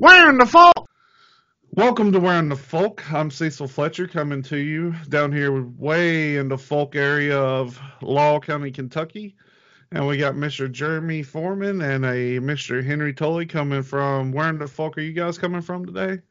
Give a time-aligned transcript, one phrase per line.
[0.00, 0.88] Wearing the folk.
[1.72, 3.12] Welcome to Wearing the Folk.
[3.12, 8.38] I'm Cecil Fletcher coming to you down here way in the folk area of Law
[8.38, 9.34] County, Kentucky.
[9.90, 10.70] And we got Mr.
[10.70, 12.84] Jeremy Foreman and a Mr.
[12.84, 16.22] Henry Tully coming from where in the folk are you guys coming from today?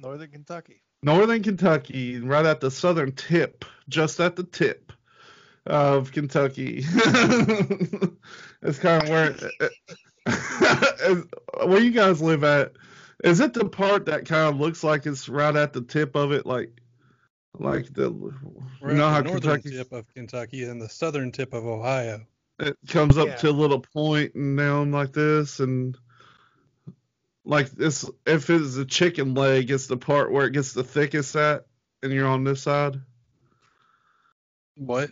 [0.00, 0.82] Northern Kentucky.
[1.04, 4.92] Northern Kentucky, right at the southern tip, just at the tip
[5.66, 6.78] of Kentucky.
[8.60, 9.36] it's kind of where
[11.64, 12.72] where you guys live at.
[13.24, 16.32] Is it the part that kind of looks like it's right at the tip of
[16.32, 16.70] it, like
[17.58, 18.10] like the
[18.80, 21.64] We're you know at how northern Kentucky tip of Kentucky and the southern tip of
[21.66, 22.26] Ohio.
[22.58, 23.36] it comes up Yeah.
[23.36, 25.96] to a little point and down like this and
[27.46, 31.34] like this if it's a chicken leg it's the part where it gets the thickest
[31.36, 31.64] at
[32.02, 33.00] and you're on this side
[34.76, 35.10] What?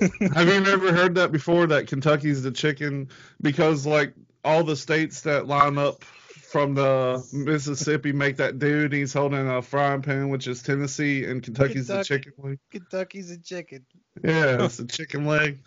[0.34, 3.08] have you never heard that before that kentucky's the chicken
[3.40, 9.12] because like all the states that line up from the mississippi make that dude he's
[9.12, 13.84] holding a frying pan which is tennessee and kentucky's the chicken leg Kentucky's a chicken.
[14.22, 15.60] yeah it's a chicken leg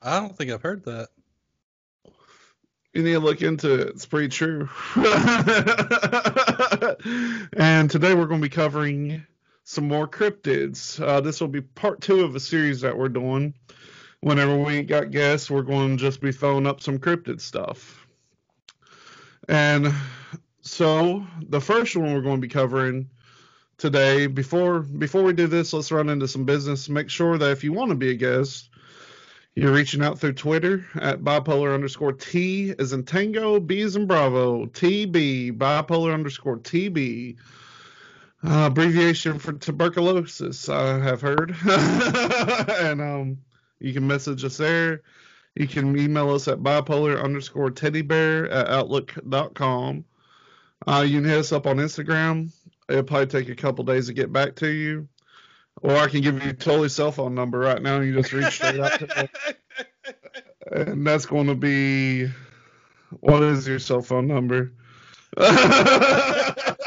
[0.00, 1.08] I don't think I've heard that.
[2.94, 3.88] You need to look into it.
[3.88, 4.68] It's pretty true.
[7.56, 9.26] and today we're going to be covering
[9.68, 10.98] some more cryptids.
[10.98, 13.52] Uh, this will be part two of a series that we're doing.
[14.20, 18.06] Whenever we got guests, we're going to just be throwing up some cryptid stuff.
[19.46, 19.92] And
[20.62, 23.10] so the first one we're going to be covering
[23.76, 26.88] today, before before we do this, let's run into some business.
[26.88, 28.70] Make sure that if you want to be a guest,
[29.54, 34.06] you're reaching out through Twitter at bipolar underscore T as in Tango, B as in
[34.06, 37.36] Bravo, TB, bipolar underscore TB.
[38.44, 41.56] Uh, abbreviation for tuberculosis, I have heard.
[41.68, 43.38] and um,
[43.80, 45.02] you can message us there.
[45.56, 50.04] You can email us at bipolar underscore teddy bear at outlook.com.
[50.86, 52.52] Uh, you can hit us up on Instagram.
[52.88, 55.08] It'll probably take a couple days to get back to you.
[55.82, 58.54] Or I can give you Tully's cell phone number right now and you just reach
[58.54, 59.28] straight out to.
[60.70, 62.28] And that's going to be
[63.20, 64.72] what is your cell phone number?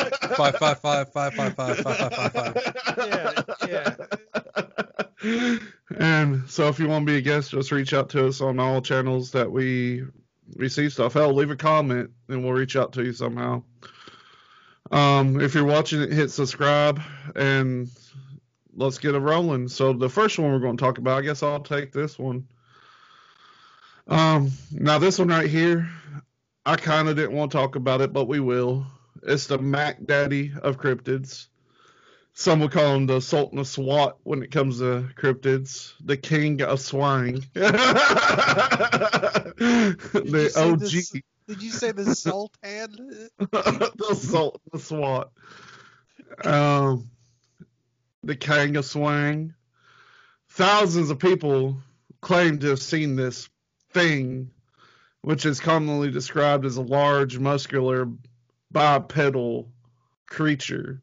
[0.42, 3.68] Five five five five five five five five five five.
[3.68, 3.96] Yeah,
[5.24, 5.58] yeah.
[5.98, 8.60] And so if you want to be a guest, just reach out to us on
[8.60, 10.04] all channels that we
[10.56, 11.14] receive stuff.
[11.14, 13.64] Hell, leave a comment and we'll reach out to you somehow.
[14.90, 17.02] Um, if you're watching it, hit subscribe
[17.36, 17.90] and
[18.74, 19.68] let's get it rolling.
[19.68, 22.48] So the first one we're going to talk about, I guess I'll take this one.
[24.08, 25.90] Um, now this one right here,
[26.66, 28.86] I kind of didn't want to talk about it, but we will.
[29.24, 31.48] It's the Mac Daddy of cryptids.
[32.34, 36.62] Some would call him the Sultan of SWAT when it comes to cryptids, the King
[36.62, 37.84] of Swine, the
[40.56, 41.12] OG, this-
[41.48, 43.30] Did you say the Sultan?
[43.38, 45.30] the Sultan of SWAT,
[46.46, 47.10] um,
[48.24, 49.54] the King of Swine.
[50.50, 51.78] Thousands of people
[52.22, 53.50] claim to have seen this
[53.92, 54.52] thing,
[55.22, 58.08] which is commonly described as a large, muscular,
[58.72, 59.70] bipedal
[60.28, 61.02] creature,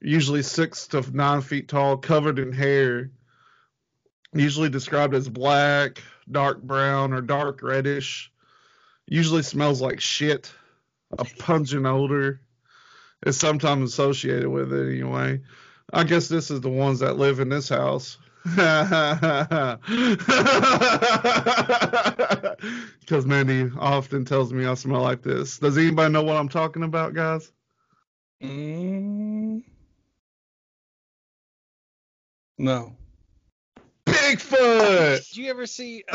[0.00, 3.10] usually six to nine feet tall, covered in hair,
[4.32, 8.30] usually described as black, dark brown, or dark reddish.
[9.06, 10.52] Usually smells like shit,
[11.16, 12.40] a pungent odor.
[13.22, 15.40] It's sometimes associated with it anyway.
[15.92, 18.18] I guess this is the ones that live in this house.
[23.00, 25.58] Because Mandy often tells me I smell like this.
[25.58, 27.50] Does anybody know what I'm talking about, guys?
[28.42, 29.62] Mm.
[32.58, 32.96] No.
[34.06, 35.28] Bigfoot!
[35.28, 36.04] Did you ever see?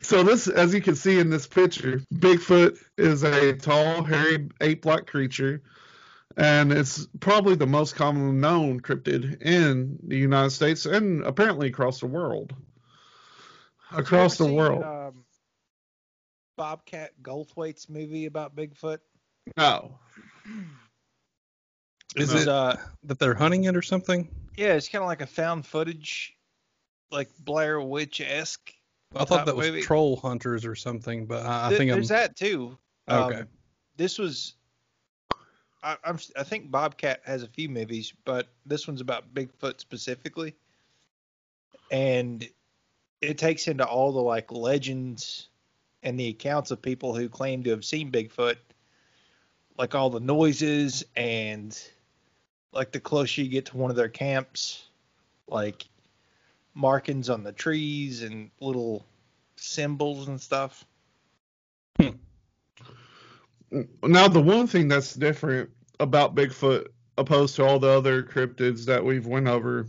[0.00, 5.06] so this, as you can see in this picture, Bigfoot is a tall, hairy, ape-like
[5.06, 5.62] creature,
[6.36, 12.00] and it's probably the most commonly known cryptid in the United States and apparently across
[12.00, 12.54] the world.
[13.92, 14.82] Across the You ever world.
[14.82, 15.24] seen, um,
[16.56, 18.98] Bobcat Goldthwait's movie about Bigfoot.
[19.56, 19.98] No.
[22.16, 24.28] Is it uh, that they're hunting it or something?
[24.56, 26.36] yeah, it's kind of like a found footage,
[27.12, 28.72] like Blair Witch esque.
[29.14, 29.82] I thought Top that was movie.
[29.82, 32.76] troll hunters or something, but I, I think I'm there's that too.
[33.06, 33.42] Um, okay.
[33.96, 34.56] this was
[35.82, 40.54] I, I'm I think Bobcat has a few movies, but this one's about Bigfoot specifically,
[41.90, 42.48] and
[43.20, 45.48] it takes into all the like legends
[46.02, 48.56] and the accounts of people who claim to have seen Bigfoot,
[49.76, 51.80] like all the noises and
[52.72, 54.84] like the closer you get to one of their camps,
[55.48, 55.86] like
[56.74, 59.04] markings on the trees and little
[59.56, 60.84] symbols and stuff.
[62.00, 62.10] Hmm.
[63.70, 65.70] Now, the one thing that's different
[66.00, 66.88] about Bigfoot
[67.18, 69.86] opposed to all the other cryptids that we've went over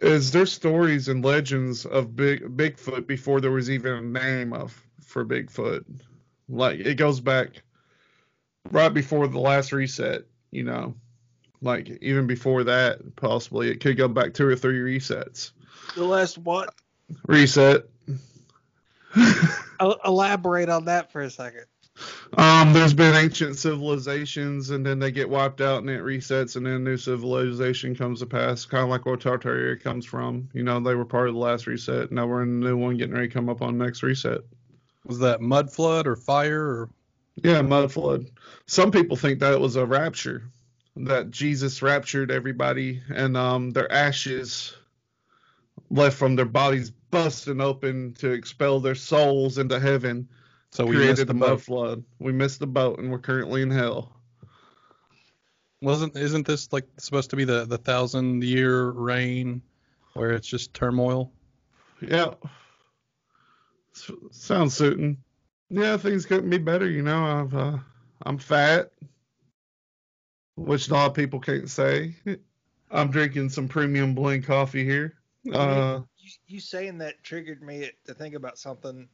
[0.00, 4.78] is there's stories and legends of big Bigfoot before there was even a name of
[5.00, 5.84] for Bigfoot.
[6.48, 7.62] Like it goes back
[8.70, 10.94] right before the last reset, you know.
[11.60, 15.52] Like even before that, possibly it could go back two or three resets.
[15.94, 16.74] The last what?
[17.26, 17.88] Reset.
[20.04, 21.66] Elaborate on that for a second.
[22.38, 26.64] Um, there's been ancient civilizations, and then they get wiped out, and it resets, and
[26.64, 28.64] then a new civilization comes to pass.
[28.64, 30.48] Kind of like where Tartaria comes from.
[30.54, 32.10] You know, they were part of the last reset.
[32.10, 34.40] Now we're in a new one, getting ready to come up on next reset.
[35.04, 36.90] Was that mud flood or fire or
[37.42, 38.30] Yeah, mud flood.
[38.66, 40.44] Some people think that it was a rapture,
[40.96, 44.74] that Jesus raptured everybody, and um, their ashes
[45.90, 50.28] left from their bodies busting open to expel their souls into heaven.
[50.72, 51.60] So we created missed the the boat?
[51.60, 52.04] flood.
[52.18, 54.16] We missed the boat, and we're currently in hell.
[55.80, 59.62] Wasn't isn't this like supposed to be the the thousand year reign
[60.14, 61.32] where it's just turmoil?
[62.00, 62.34] Yeah.
[63.94, 65.18] S- sounds suiting.
[65.70, 66.88] Yeah, things couldn't be better.
[66.88, 67.78] You know, I've, uh,
[68.24, 68.90] I'm fat,
[70.56, 72.14] which a lot of people can't say.
[72.90, 75.14] I'm drinking some premium blend coffee here.
[75.52, 79.08] Uh, you, you saying that triggered me to think about something.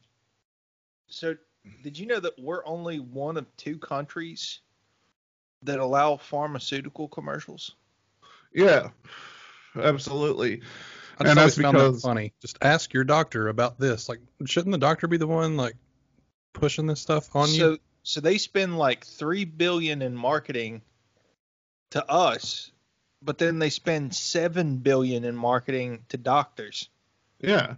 [1.06, 1.37] So,
[1.82, 4.60] did you know that we're only one of two countries
[5.62, 7.74] that allow pharmaceutical commercials?
[8.52, 8.90] yeah,
[9.76, 10.62] absolutely.
[11.18, 12.32] I And just that's always found that funny.
[12.40, 14.08] Just ask your doctor about this.
[14.08, 15.74] Like, shouldn't the doctor be the one like
[16.52, 17.78] pushing this stuff on so, you?
[18.02, 20.82] so they spend like three billion in marketing
[21.90, 22.70] to us,
[23.22, 26.88] but then they spend seven billion in marketing to doctors.
[27.40, 27.74] Yeah,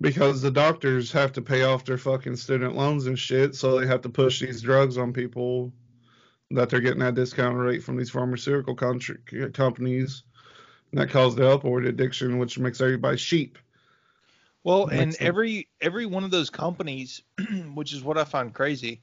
[0.00, 3.86] because the doctors have to pay off their fucking student loans and shit, so they
[3.86, 5.72] have to push these drugs on people
[6.50, 9.18] that they're getting that discount rate from these pharmaceutical country,
[9.52, 10.22] companies.
[10.92, 13.58] And that causes the upward addiction, which makes everybody sheep.
[14.62, 15.16] Well, and sense.
[15.20, 17.22] every every one of those companies,
[17.74, 19.00] which is what I find crazy,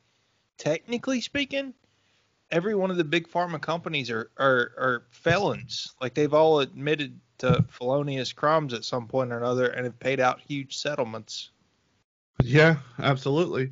[0.57, 1.74] technically speaking,
[2.51, 5.94] every one of the big pharma companies are are, are felons.
[6.01, 10.19] Like they've all admitted to felonious crimes at some point or another and have paid
[10.19, 11.51] out huge settlements.
[12.41, 13.71] Yeah, absolutely.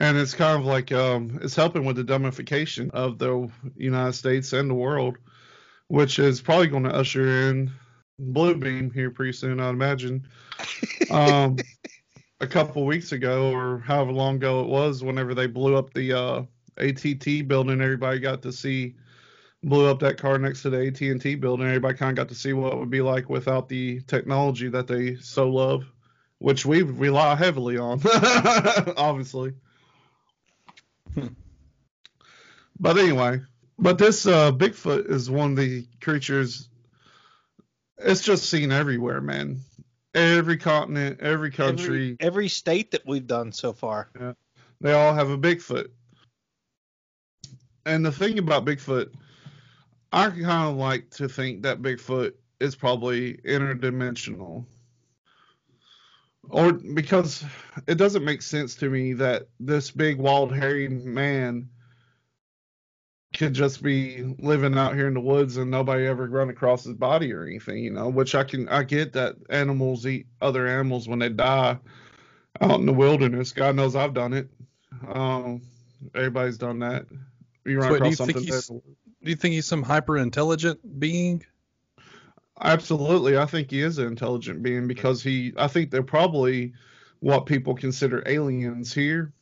[0.00, 4.52] And it's kind of like um, it's helping with the dumbification of the United States
[4.52, 5.18] and the world,
[5.88, 7.70] which is probably going to usher in
[8.18, 10.26] blue beam here pretty soon, I'd imagine.
[11.10, 11.56] Um,
[12.40, 16.12] a couple weeks ago, or however long ago it was, whenever they blew up the
[16.12, 16.42] uh,
[16.76, 18.94] ATT building, everybody got to see
[19.62, 21.66] blew up that car next to the AT&T building.
[21.66, 24.86] Everybody kind of got to see what it would be like without the technology that
[24.86, 25.84] they so love,
[26.38, 28.00] which we rely heavily on,
[28.96, 29.52] obviously.
[32.78, 33.42] But anyway,
[33.78, 36.68] but this uh, Bigfoot is one of the creatures.
[37.98, 39.60] It's just seen everywhere, man.
[40.14, 44.08] Every continent, every country, Every, every state that we've done so far.
[44.18, 44.32] Yeah,
[44.80, 45.88] they all have a Bigfoot.
[47.84, 49.12] And the thing about Bigfoot,
[50.12, 54.64] I kind of like to think that Bigfoot is probably interdimensional.
[56.48, 57.44] Or because
[57.86, 61.68] it doesn't make sense to me that this big, wild, hairy man
[63.36, 66.94] could just be living out here in the woods and nobody ever run across his
[66.94, 68.08] body or anything, you know.
[68.08, 71.78] Which I can, I get that animals eat other animals when they die
[72.60, 73.52] out in the wilderness.
[73.52, 74.48] God knows I've done it.
[75.06, 75.62] Um,
[76.14, 77.06] everybody's done that.
[77.64, 78.42] You run So across something.
[79.20, 79.24] He's- dead.
[79.24, 81.44] Do you think he's some hyper intelligent being?
[82.62, 85.52] Absolutely, I think he is an intelligent being because he.
[85.56, 86.74] I think they're probably
[87.20, 89.32] what people consider aliens here,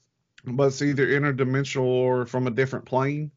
[0.45, 3.31] but it's either interdimensional or from a different plane.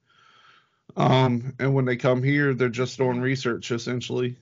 [0.98, 4.36] Um, and when they come here, they're just doing research essentially.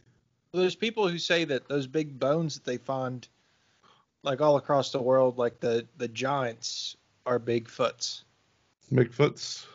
[0.51, 3.27] There's people who say that those big bones that they find,
[4.23, 8.23] like all across the world, like the the giants, are Bigfoots.
[8.91, 9.65] Bigfoots.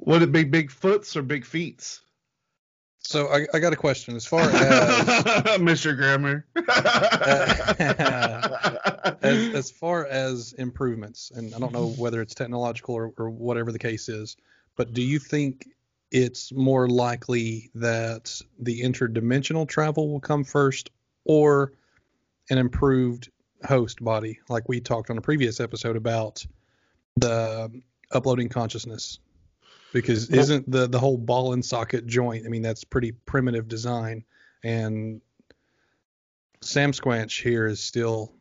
[0.00, 2.00] Would it be Bigfoots or Big Feets?
[3.00, 4.16] So I, I got a question.
[4.16, 4.50] As far as
[5.60, 5.96] Mr.
[5.96, 6.44] Grammar.
[9.22, 13.70] as, as far as improvements, and I don't know whether it's technological or, or whatever
[13.70, 14.36] the case is,
[14.74, 15.68] but do you think
[16.10, 20.90] it's more likely that the interdimensional travel will come first
[21.24, 21.72] or
[22.50, 23.30] an improved
[23.64, 26.44] host body, like we talked on a previous episode about
[27.16, 27.70] the
[28.10, 29.20] uploading consciousness?
[29.96, 34.24] Because isn't the, the whole ball and socket joint, I mean, that's pretty primitive design.
[34.62, 35.22] And
[36.60, 38.32] Sam Squanch here is still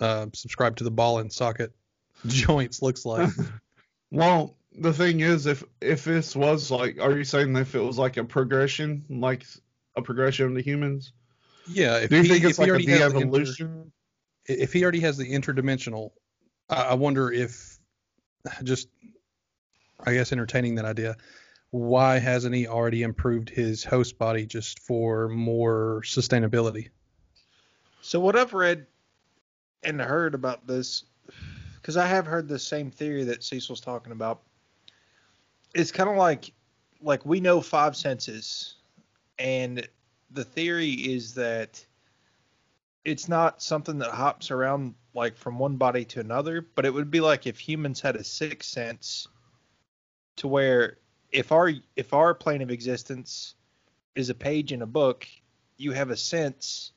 [0.00, 1.72] uh, subscribe to the ball and socket
[2.26, 3.30] joints looks like.
[4.10, 7.98] well, the thing is, if if this was like, are you saying if it was
[7.98, 9.44] like a progression, like
[9.96, 11.12] a progression of the humans?
[11.66, 11.96] Yeah.
[11.98, 13.92] If Do you he, think if it's like a already has the inter- de-evolution?
[14.46, 16.10] if he already has the interdimensional,
[16.68, 17.78] I, I wonder if
[18.62, 18.88] just,
[20.06, 21.16] I guess, entertaining that idea.
[21.70, 26.88] Why hasn't he already improved his host body just for more sustainability?
[28.00, 28.86] So what I've read
[29.82, 31.04] and heard about this,
[31.76, 34.42] because I have heard the same theory that Cecil's talking about.
[35.74, 36.52] It's kind of like,
[37.00, 38.74] like we know five senses,
[39.38, 39.86] and
[40.32, 41.84] the theory is that
[43.04, 47.10] it's not something that hops around like from one body to another, but it would
[47.10, 49.28] be like if humans had a sixth sense,
[50.40, 50.96] to where
[51.30, 53.54] if our if our plane of existence
[54.14, 55.26] is a page in a book,
[55.76, 56.92] you have a sense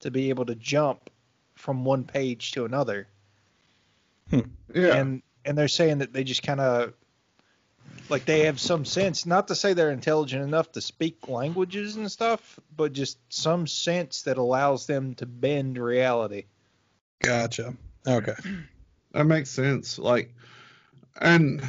[0.00, 1.10] to be able to jump
[1.54, 3.06] from one page to another.
[4.30, 4.40] Hmm.
[4.74, 4.94] Yeah.
[4.94, 6.94] And and they're saying that they just kind of
[8.08, 12.10] like they have some sense, not to say they're intelligent enough to speak languages and
[12.10, 16.44] stuff, but just some sense that allows them to bend reality.
[17.20, 17.74] Gotcha.
[18.06, 18.34] Okay.
[19.12, 19.98] That makes sense.
[19.98, 20.34] Like,
[21.18, 21.62] and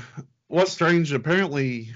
[0.49, 1.93] what's strange, apparently,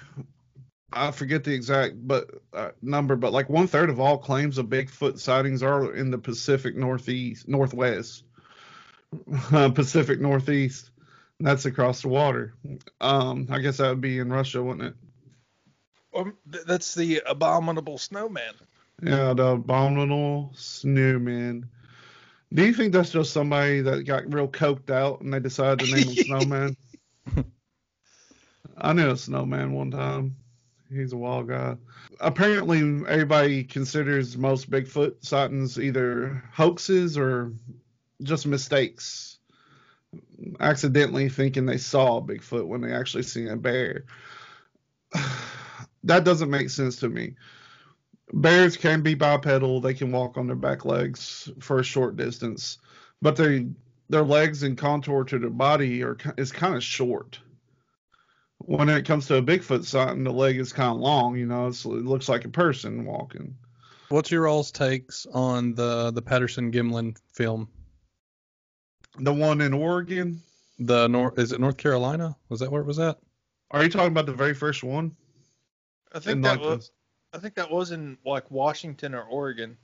[0.94, 4.68] I forget the exact but uh, number, but like one third of all claims of
[4.68, 8.24] Bigfoot sightings are in the Pacific Northeast, Northwest,
[9.52, 10.92] uh, Pacific Northeast.
[11.40, 12.54] And that's across the water.
[13.02, 14.96] Um, I guess that would be in Russia, wouldn't it?
[16.16, 18.54] Um, th- that's the abominable snowman.
[19.02, 21.70] Yeah, the abominable snowman.
[22.54, 25.96] Do you think that's just somebody that got real coked out and they decided to
[25.96, 26.78] name him Snowman?
[28.78, 30.36] I knew a snowman one time.
[30.92, 31.78] He's a wild guy.
[32.20, 37.54] Apparently, everybody considers most Bigfoot sightings either hoaxes or
[38.22, 39.40] just mistakes.
[40.60, 44.06] Accidentally thinking they saw a Bigfoot when they actually seen a bear.
[46.06, 47.36] That doesn't make sense to me.
[48.34, 52.78] Bears can be bipedal; they can walk on their back legs for a short distance,
[53.22, 53.68] but they
[54.10, 57.40] their legs and contour to their body are is kind of short.
[58.66, 61.36] When it comes to a Bigfoot sighting, the leg is kind of long.
[61.38, 63.56] You know, it's, it looks like a person walking.
[64.10, 67.68] What's your all's takes on the the Patterson Gimlin film?
[69.20, 70.42] The one in Oregon.
[70.80, 72.36] The North is it North Carolina?
[72.50, 73.18] Was that where it was at?
[73.72, 75.16] Are you talking about the very first one?
[76.12, 76.92] I think In that like was
[77.34, 79.78] I think that was in like Washington or Oregon.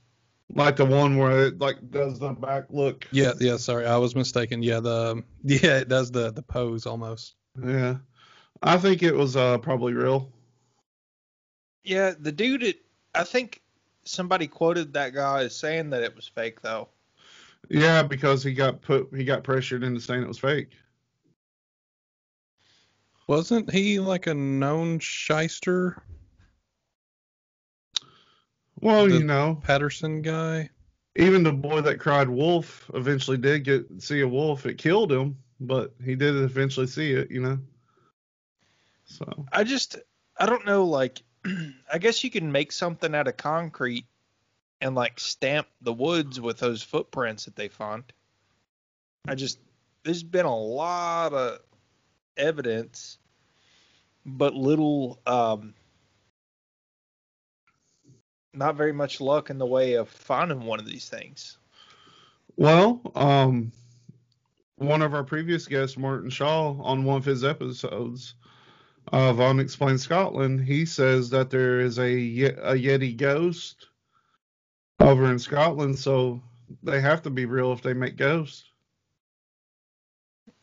[0.54, 3.08] like the one where it like does the back look.
[3.12, 3.58] Yeah, yeah.
[3.58, 4.62] Sorry, I was mistaken.
[4.64, 7.36] Yeah, the yeah it does the the pose almost.
[7.64, 7.98] Yeah,
[8.62, 10.32] I think it was uh probably real.
[11.84, 12.82] Yeah, the dude it
[13.16, 13.62] I think
[14.04, 16.90] somebody quoted that guy as saying that it was fake though.
[17.70, 20.70] Yeah, because he got put he got pressured into saying it was fake.
[23.28, 26.02] Wasn't he like a known shyster,
[28.82, 30.70] Well, The- you know, Patterson guy?
[31.16, 34.66] even the boy that cried wolf eventually did get see a wolf.
[34.66, 37.30] It killed him, but he did eventually see it.
[37.30, 37.60] You know.
[39.10, 39.98] So I just
[40.38, 41.22] I don't know like
[41.94, 44.06] I guess you can make something out of concrete
[44.82, 48.04] and like stamp the woods with those footprints that they found.
[49.28, 49.60] I just
[50.04, 51.60] there's been a lot of
[52.38, 53.18] evidence
[54.26, 55.74] but little um
[58.54, 61.58] not very much luck in the way of finding one of these things.
[62.56, 63.72] Well, um,
[64.76, 68.34] one of our previous guests, Martin Shaw, on one of his episodes
[69.12, 73.88] of Unexplained Scotland, he says that there is a a Yeti ghost
[75.00, 76.42] over in Scotland, so
[76.84, 78.66] they have to be real if they make ghosts.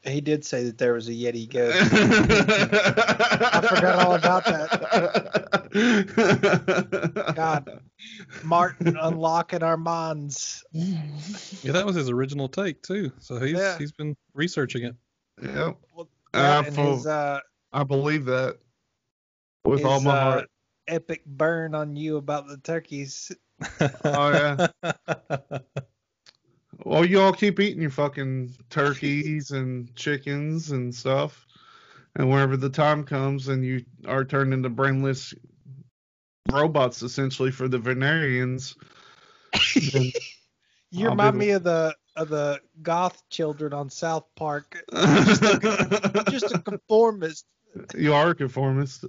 [0.03, 1.77] He did say that there was a Yeti ghost.
[1.93, 4.83] I forgot all about that.
[7.35, 7.81] God.
[8.45, 10.65] Martin unlocking our minds.
[10.73, 13.11] Yeah, that was his original take too.
[13.19, 13.77] So he's Yeah.
[13.79, 14.95] he's been researching it.
[15.43, 17.41] Yep, Well, I that and full- his uh,
[17.77, 18.57] I believe that
[19.67, 20.51] with his, all my uh, heart.
[20.89, 23.31] epic burn on you about the turkeys.
[24.05, 24.69] Oh, yeah.
[26.85, 31.45] Well, you all keep eating your fucking turkeys and chickens and stuff.
[32.15, 35.35] And whenever the time comes and you are turned into brainless
[36.53, 38.77] robots essentially for the Venerians,
[40.93, 44.83] You I'll remind me of the of the goth children on South Park.
[44.95, 47.45] Just a conformist.
[47.97, 49.01] You are a conformist.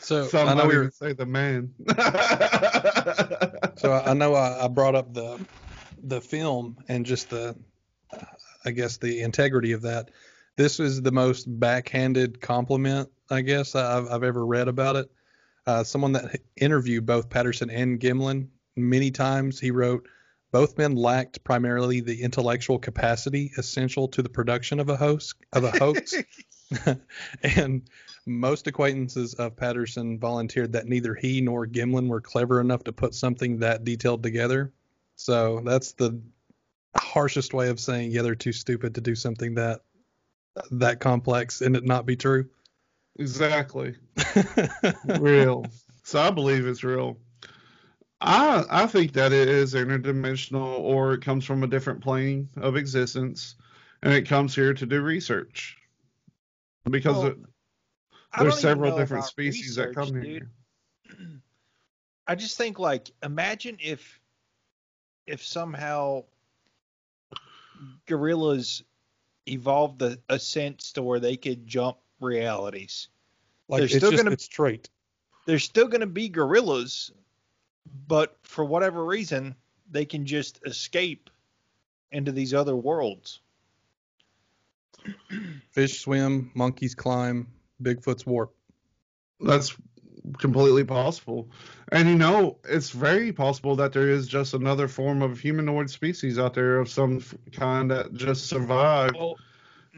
[0.00, 1.74] so I know we say the man.
[3.78, 5.46] So I know I, I brought up the
[6.02, 7.54] the film and just the,
[8.64, 10.10] I guess the integrity of that,
[10.56, 15.10] this is the most backhanded compliment I guess I've, I've ever read about it.
[15.66, 20.08] Uh, someone that interviewed both Patterson and Gimlin many times, he wrote,
[20.50, 25.64] both men lacked primarily the intellectual capacity essential to the production of a host of
[25.64, 26.14] a hoax,
[27.42, 27.82] and
[28.26, 33.14] most acquaintances of Patterson volunteered that neither he nor Gimlin were clever enough to put
[33.14, 34.72] something that detailed together.
[35.16, 36.20] So that's the
[36.96, 39.80] harshest way of saying, yeah, they're too stupid to do something that
[40.72, 42.48] that complex and it not be true.
[43.18, 43.94] Exactly.
[45.18, 45.66] real.
[46.04, 47.18] So I believe it's real.
[48.20, 52.76] I I think that it is interdimensional or it comes from a different plane of
[52.76, 53.54] existence
[54.02, 55.76] and it comes here to do research.
[56.88, 57.38] Because Well, it,
[58.38, 60.24] there's several different about species that come dude.
[60.24, 60.50] here.
[62.26, 64.20] I just think like imagine if
[65.26, 66.24] if somehow
[68.06, 68.82] gorillas
[69.46, 73.08] evolved a, a sense to where they could jump realities.
[73.68, 74.88] Like They're it's still just gonna- it's trait.
[75.46, 77.10] There's still going to be gorillas,
[78.06, 79.54] but for whatever reason,
[79.90, 81.30] they can just escape
[82.12, 83.40] into these other worlds.
[85.70, 87.48] Fish swim, monkeys climb,
[87.82, 88.54] Bigfoot's warp.
[89.40, 89.76] That's
[90.38, 91.48] completely possible.
[91.92, 96.38] And you know, it's very possible that there is just another form of humanoid species
[96.38, 99.36] out there of some kind that just survived Well,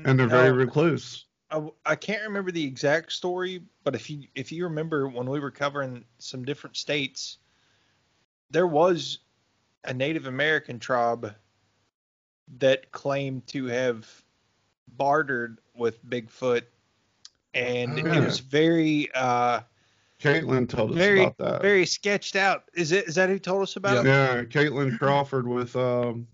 [0.04, 1.26] and they're very uh, recluse.
[1.50, 5.40] I, I can't remember the exact story, but if you if you remember when we
[5.40, 7.38] were covering some different states,
[8.50, 9.18] there was
[9.84, 11.34] a Native American tribe
[12.58, 14.08] that claimed to have
[14.96, 16.62] bartered with Bigfoot,
[17.54, 19.60] and Oh, it was very uh
[20.20, 21.62] Caitlin told us about that.
[21.62, 22.64] very sketched out.
[22.74, 24.04] Is it is that who told us about?
[24.04, 24.08] it?
[24.08, 26.26] Yeah, Caitlin Crawford with um,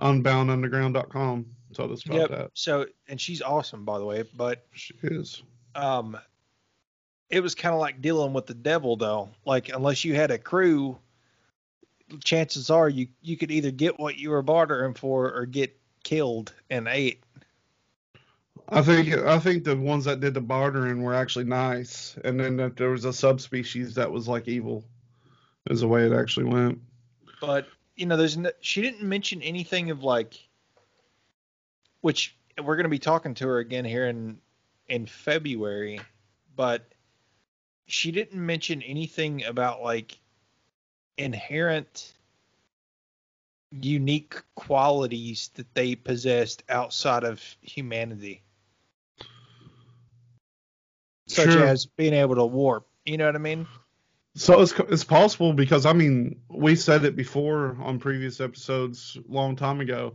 [0.00, 2.30] UnboundUnderground.com told us about Yep.
[2.30, 2.50] that.
[2.54, 5.42] So and she's awesome by the way, but She is.
[5.74, 6.18] um
[7.30, 10.38] it was kind of like dealing with the devil though like unless you had a
[10.38, 10.98] crew
[12.22, 16.52] chances are you you could either get what you were bartering for or get killed
[16.70, 17.22] and ate
[18.68, 22.56] I think I think the ones that did the bartering were actually nice, and then
[22.56, 24.84] that there was a subspecies that was like evil.
[25.68, 26.78] Is the way it actually went.
[27.40, 30.34] but you know there's no, she didn't mention anything of like
[32.00, 34.38] which we're going to be talking to her again here in
[34.88, 36.00] in February
[36.56, 36.86] but
[37.86, 40.18] she didn't mention anything about like
[41.16, 42.12] inherent
[43.70, 48.42] unique qualities that they possessed outside of humanity
[51.26, 51.64] such Sure.
[51.64, 53.66] as being able to warp you know what i mean
[54.36, 59.54] So it's it's possible because I mean we said it before on previous episodes long
[59.56, 60.14] time ago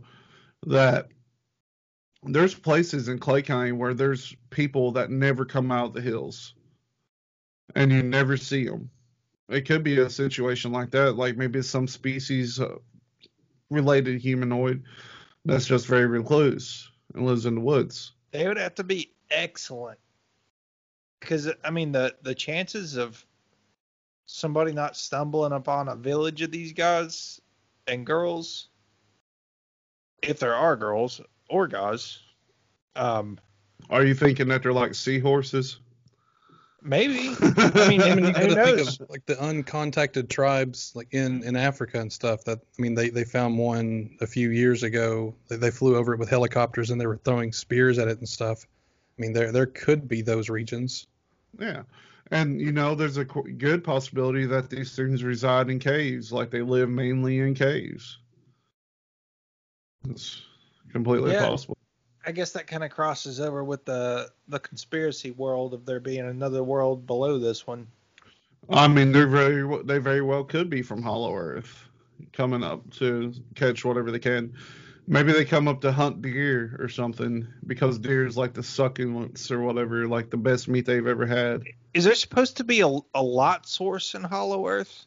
[0.66, 1.08] that
[2.22, 6.52] there's places in Clay County where there's people that never come out of the hills,
[7.74, 8.90] and you never see them.
[9.50, 12.76] It could be a situation like that, like maybe some species uh,
[13.70, 14.82] related humanoid
[15.44, 18.12] that's just very recluse and lives in the woods.
[18.32, 19.98] they would have to be excellent
[21.20, 23.24] because i mean the the chances of
[24.26, 27.40] somebody not stumbling upon a village of these guys
[27.86, 28.68] and girls
[30.22, 32.18] if there are girls or guys
[32.96, 33.38] um
[33.88, 35.78] Are you thinking that they're like seahorses?
[36.82, 40.92] Maybe i mean I mean, you who gotta think knows of like the uncontacted tribes,
[40.94, 42.44] like in in Africa and stuff.
[42.44, 45.34] That I mean, they they found one a few years ago.
[45.48, 48.28] They, they flew over it with helicopters and they were throwing spears at it and
[48.28, 48.66] stuff.
[49.18, 51.06] I mean, there there could be those regions.
[51.58, 51.82] Yeah.
[52.32, 56.50] And, you know, there's a qu- good possibility that these things reside in caves, like
[56.50, 58.18] they live mainly in caves.
[60.08, 60.40] It's
[60.92, 61.48] completely Yeah.
[61.48, 61.76] possible.
[62.26, 66.26] I guess that kind of crosses over with the the conspiracy world of there being
[66.26, 67.86] another world below this one
[68.68, 71.88] I mean, they're very, they very well could be from Hollow Earth
[72.32, 74.54] coming up to catch whatever they can.
[75.06, 79.50] Maybe they come up to hunt deer or something because deer is like the succulents
[79.50, 81.64] or whatever, like the best meat they've ever had.
[81.94, 85.06] is there supposed to be a, a lot source in hollow earth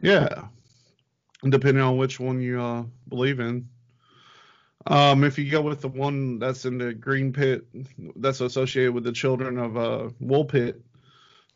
[0.00, 0.44] Yeah,
[1.42, 3.68] depending on which one you uh, believe in.
[4.86, 7.66] Um, if you go with the one that's in the green pit,
[8.16, 10.80] that's associated with the children of uh, Woolpit,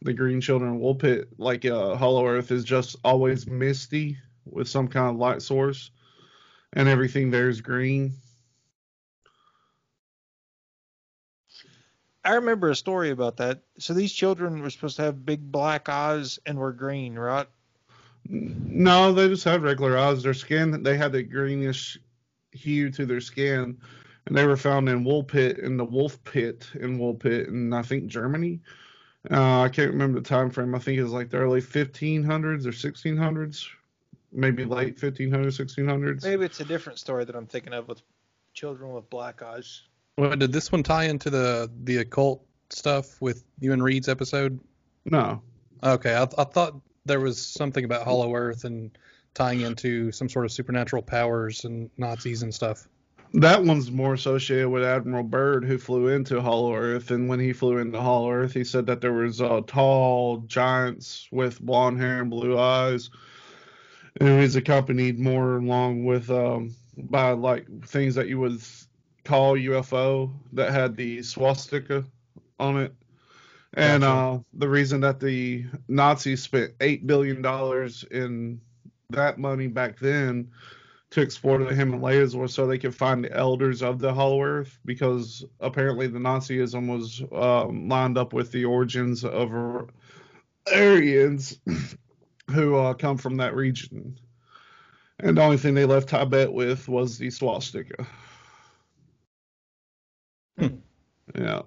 [0.02, 4.88] the green children of Woolpit, like uh, Hollow Earth is just always misty with some
[4.88, 5.90] kind of light source,
[6.74, 8.12] and everything there is green.
[12.26, 13.60] I remember a story about that.
[13.78, 17.46] So these children were supposed to have big black eyes and were green, right?
[18.26, 20.22] No, they just had regular eyes.
[20.22, 21.98] Their skin, they had the greenish
[22.54, 23.78] hue to their skin,
[24.26, 28.06] and they were found in Woolpit in the Wolf Pit in Woolpit in I think
[28.06, 28.60] Germany.
[29.30, 30.74] Uh, I can't remember the time frame.
[30.74, 33.66] I think it was like the early 1500s or 1600s,
[34.32, 36.22] maybe late 1500s, 1600s.
[36.24, 38.02] Maybe it's a different story that I'm thinking of with
[38.52, 39.82] children with black eyes.
[40.18, 44.60] Well, did this one tie into the the occult stuff with you and Reed's episode?
[45.06, 45.42] No,
[45.84, 48.96] Okay, I, I thought there was something about Hollow Earth and
[49.34, 52.86] tying into some sort of supernatural powers and Nazis and stuff.
[53.34, 57.10] that one's more associated with Admiral Byrd, who flew into Hollow Earth.
[57.10, 61.26] And when he flew into Hollow Earth, he said that there was uh, tall giants
[61.32, 63.10] with blonde hair and blue eyes.
[64.20, 68.60] And he was accompanied more along with um, by like things that you would
[69.24, 72.04] call UFO that had the swastika
[72.60, 72.94] on it.
[73.76, 74.36] And Gotcha.
[74.36, 78.60] uh, the reason that the Nazis spent eight billion dollars in
[79.14, 80.50] that money back then
[81.10, 84.78] to explore the Himalayas was so they could find the elders of the Hollow Earth
[84.84, 89.86] because apparently the Nazism was um, lined up with the origins of Ar-
[90.74, 91.58] Aryans
[92.50, 94.18] who uh, come from that region.
[95.20, 98.06] And the only thing they left Tibet with was the swastika.
[100.58, 100.66] Hmm.
[101.34, 101.62] Yeah.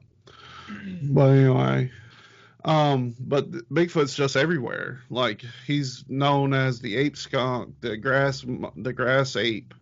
[1.04, 1.92] But anyway,
[2.68, 5.02] um, but Bigfoot's just everywhere.
[5.10, 9.74] Like he's known as the ape skunk, the grass, the grass ape,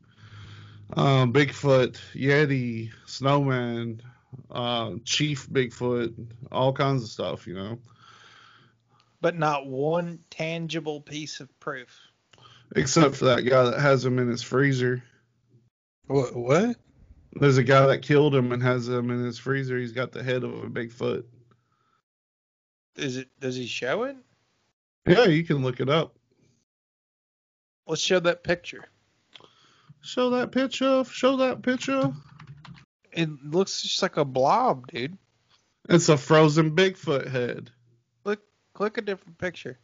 [0.94, 4.02] um, Bigfoot, Yeti, Snowman,
[4.52, 6.14] uh, Chief Bigfoot,
[6.52, 7.48] all kinds of stuff.
[7.48, 7.80] You know,
[9.20, 12.00] But not one tangible piece of proof.
[12.76, 15.04] except for that guy that has him in his freezer.
[16.08, 16.36] What?
[16.36, 16.76] What?
[17.34, 19.78] There's a guy that killed him and has him in his freezer.
[19.78, 21.24] He's got the head of a Bigfoot.
[22.96, 23.30] Is it?
[23.40, 24.16] Does he show it?
[25.06, 26.16] Yeah, you can look it up.
[27.88, 28.86] Let's show that picture.
[30.02, 31.04] Show that picture.
[31.04, 32.14] Show that picture.
[33.12, 35.18] It looks just like a blob, dude.
[35.88, 37.72] It's a frozen Bigfoot head.
[38.24, 38.40] Click,
[38.74, 39.78] click a different picture.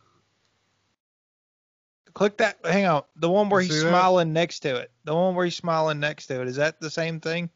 [2.13, 2.57] Click that.
[2.65, 3.89] Hang on, the one where he's See that?
[3.89, 4.91] smiling next to it.
[5.05, 6.47] The one where he's smiling next to it.
[6.47, 7.49] Is that the same thing?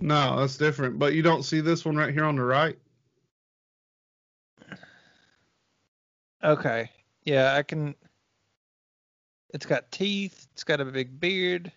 [0.00, 0.98] No, that's different.
[0.98, 2.76] But you don't see this one right here on the right.
[6.42, 6.90] Okay.
[7.24, 7.94] Yeah, I can.
[9.52, 10.46] It's got teeth.
[10.52, 11.72] It's got a big beard.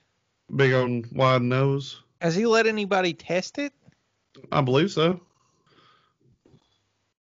[0.55, 2.01] Big on wide nose.
[2.21, 3.73] Has he let anybody test it?
[4.51, 5.19] I believe so.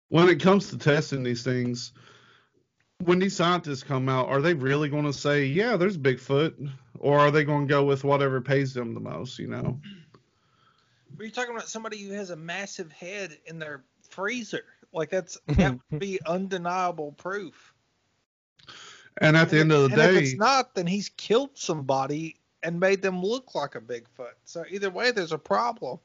[0.08, 1.92] When it comes to testing these things,
[3.02, 6.70] when these scientists come out, are they really going to say, yeah, there's Bigfoot?
[7.00, 9.80] Or are they going to go with whatever pays them the most, you know?
[11.18, 14.64] Are you talking about somebody who has a massive head in their freezer?
[14.94, 17.74] Like that's that would be undeniable proof.
[19.18, 22.40] And at the end of the and if day, it's not, then he's killed somebody
[22.62, 24.34] and made them look like a Bigfoot.
[24.44, 25.98] So either way, there's a problem.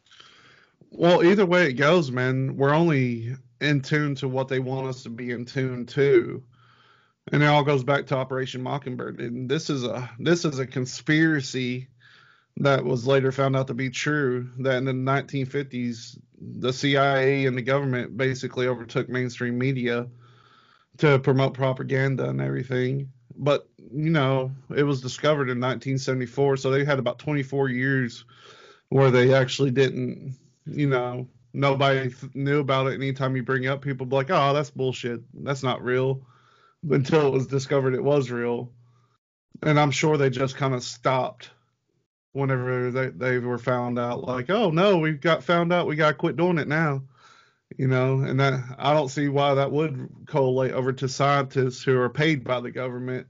[0.92, 5.04] well, either way it goes, man, we're only in tune to what they want us
[5.04, 6.44] to be in tune to.
[7.32, 9.20] And it all goes back to Operation Mockingbird.
[9.20, 11.88] And this is a this is a conspiracy
[12.60, 14.50] that was later found out to be true.
[14.60, 20.08] That in the 1950s, the CIA and the government basically overtook mainstream media
[20.98, 23.12] to promote propaganda and everything.
[23.36, 28.26] But you know, it was discovered in 1974, so they had about 24 years
[28.90, 32.96] where they actually didn't, you know, nobody knew about it.
[32.96, 35.22] Anytime you bring up, people be like, "Oh, that's bullshit.
[35.46, 36.26] That's not real."
[36.90, 38.72] Until it was discovered it was real,
[39.64, 41.50] and I'm sure they just kind of stopped
[42.40, 44.24] whenever they they were found out.
[44.24, 45.88] Like, "Oh no, we got found out.
[45.88, 47.04] We got to quit doing it now."
[47.78, 51.98] You know, and that I don't see why that would correlate over to scientists who
[52.00, 53.28] are paid by the government.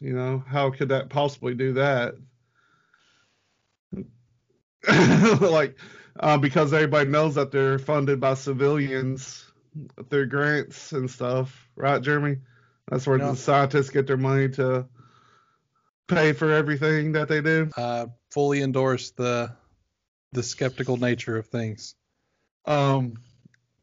[0.00, 2.14] You know, how could that possibly do that?
[5.40, 5.76] like,
[6.18, 9.44] uh, because everybody knows that they're funded by civilians
[10.10, 12.38] through grants and stuff, right, Jeremy?
[12.88, 14.86] That's where the scientists get their money to
[16.08, 17.70] pay for everything that they do.
[17.76, 19.52] I fully endorse the
[20.32, 21.94] the skeptical nature of things.
[22.66, 23.14] Um,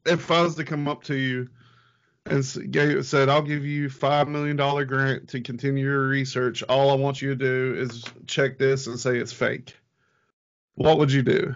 [0.05, 1.49] if I was to come up to you
[2.25, 6.63] and gave, said, "I'll give you five million dollar grant to continue your research.
[6.63, 9.75] All I want you to do is check this and say it's fake,"
[10.75, 11.55] what would you do?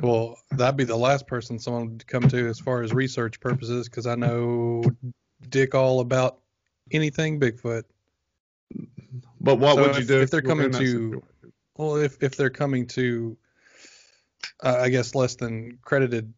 [0.00, 3.88] Well, that'd be the last person someone would come to as far as research purposes,
[3.88, 4.82] because I know
[5.48, 6.40] dick all about
[6.90, 7.84] anything Bigfoot.
[9.40, 11.22] But what So would you if- do if they're coming to-
[11.76, 13.36] Well, if if they're coming to,
[14.64, 16.32] uh, I guess less than credited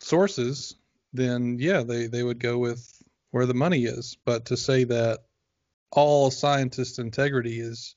[0.00, 0.74] sources,
[1.12, 2.90] then yeah, they they would go with
[3.30, 4.16] where the money is.
[4.24, 5.20] But to say that
[5.92, 7.94] all scientists' integrity is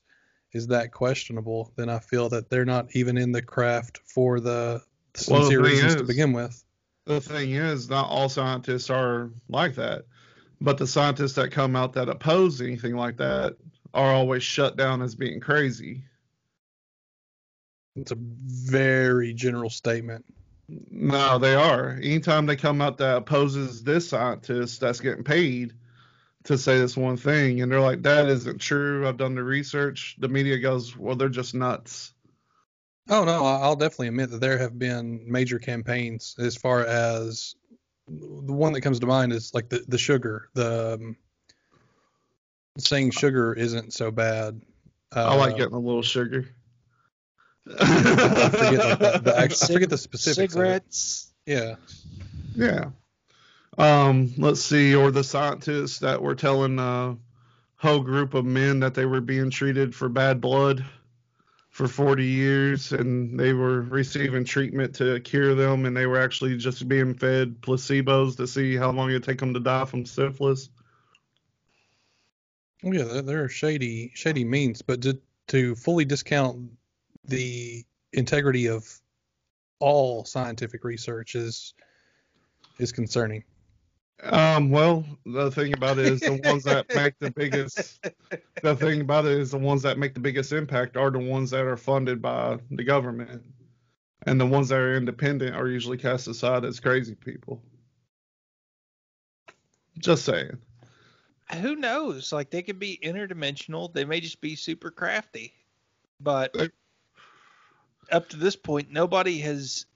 [0.52, 4.82] is that questionable, then I feel that they're not even in the craft for the
[5.28, 6.62] Well, the sincere reasons to begin with.
[7.06, 10.04] The thing is, not all scientists are like that.
[10.60, 13.56] But the scientists that come out that oppose anything like that
[13.94, 16.04] are always shut down as being crazy.
[17.96, 20.24] It's a very general statement.
[20.68, 21.90] No, they are.
[22.02, 25.74] Anytime they come out that opposes this scientist that's getting paid
[26.44, 29.06] to say this one thing, and they're like, that isn't true.
[29.06, 30.16] I've done the research.
[30.18, 32.14] The media goes, well, they're just nuts.
[33.08, 37.56] Oh no, I'll definitely admit that there have been major campaigns as far as
[38.08, 41.16] the one that comes to mind is like the the sugar, the um,
[42.78, 44.60] saying sugar isn't so bad.
[45.14, 46.48] Uh, I like getting a little sugar.
[47.78, 50.52] I forget like the, the I forget the specifics.
[50.52, 51.32] Cigarettes.
[51.46, 51.76] Yeah.
[52.54, 52.90] Yeah.
[53.78, 57.16] Um, let's see, or the scientists that were telling a
[57.76, 60.84] whole group of men that they were being treated for bad blood
[61.70, 66.56] for 40 years and they were receiving treatment to cure them and they were actually
[66.58, 70.68] just being fed placebos to see how long it'd take them to die from syphilis.
[72.82, 75.18] Yeah, there, there are shady shady means, but to
[75.48, 76.70] to fully discount
[77.24, 78.88] the integrity of
[79.78, 81.74] all scientific research is
[82.78, 83.44] is concerning.
[84.24, 88.00] Um, well, the thing about it is the ones that make the biggest
[88.62, 91.50] the thing about it is the ones that make the biggest impact are the ones
[91.50, 93.42] that are funded by the government.
[94.24, 97.60] And the ones that are independent are usually cast aside as crazy people.
[99.98, 100.58] Just saying.
[101.60, 102.32] Who knows?
[102.32, 103.92] Like they could be interdimensional.
[103.92, 105.52] They may just be super crafty.
[106.20, 106.56] But
[108.10, 109.86] up to this point, nobody has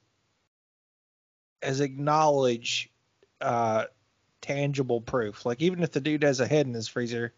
[1.62, 2.90] has acknowledged
[3.40, 3.84] uh,
[4.40, 5.46] tangible proof.
[5.46, 7.32] Like even if the dude has a head in his freezer,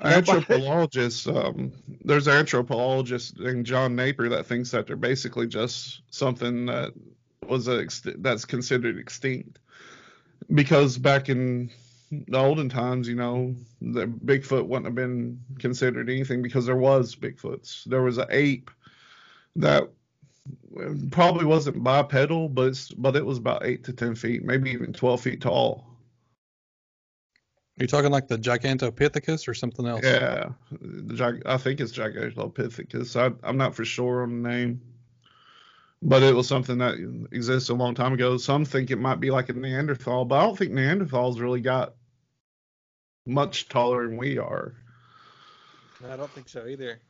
[0.00, 1.72] Anthropologists, um,
[2.04, 6.92] there's an anthropologist named John Napier that thinks that they're basically just something that
[7.46, 7.86] was a
[8.18, 9.60] that's considered extinct.
[10.52, 11.70] Because back in
[12.28, 17.14] the olden times, you know, the Bigfoot wouldn't have been considered anything because there was
[17.14, 17.84] Bigfoots.
[17.84, 18.70] There was an ape
[19.56, 19.88] that
[21.10, 24.92] probably wasn't bipedal, but it's, but it was about eight to ten feet, maybe even
[24.92, 25.86] twelve feet tall.
[27.76, 30.04] You're you talking like the Gigantopithecus or something else?
[30.04, 33.16] Yeah, the I think it's Gigantopithecus.
[33.16, 34.80] I, I'm not for sure on the name,
[36.00, 36.94] but it was something that
[37.32, 38.36] existed a long time ago.
[38.36, 41.94] Some think it might be like a Neanderthal, but I don't think Neanderthals really got
[43.26, 44.74] much taller than we are.
[46.10, 47.00] I don't think so either.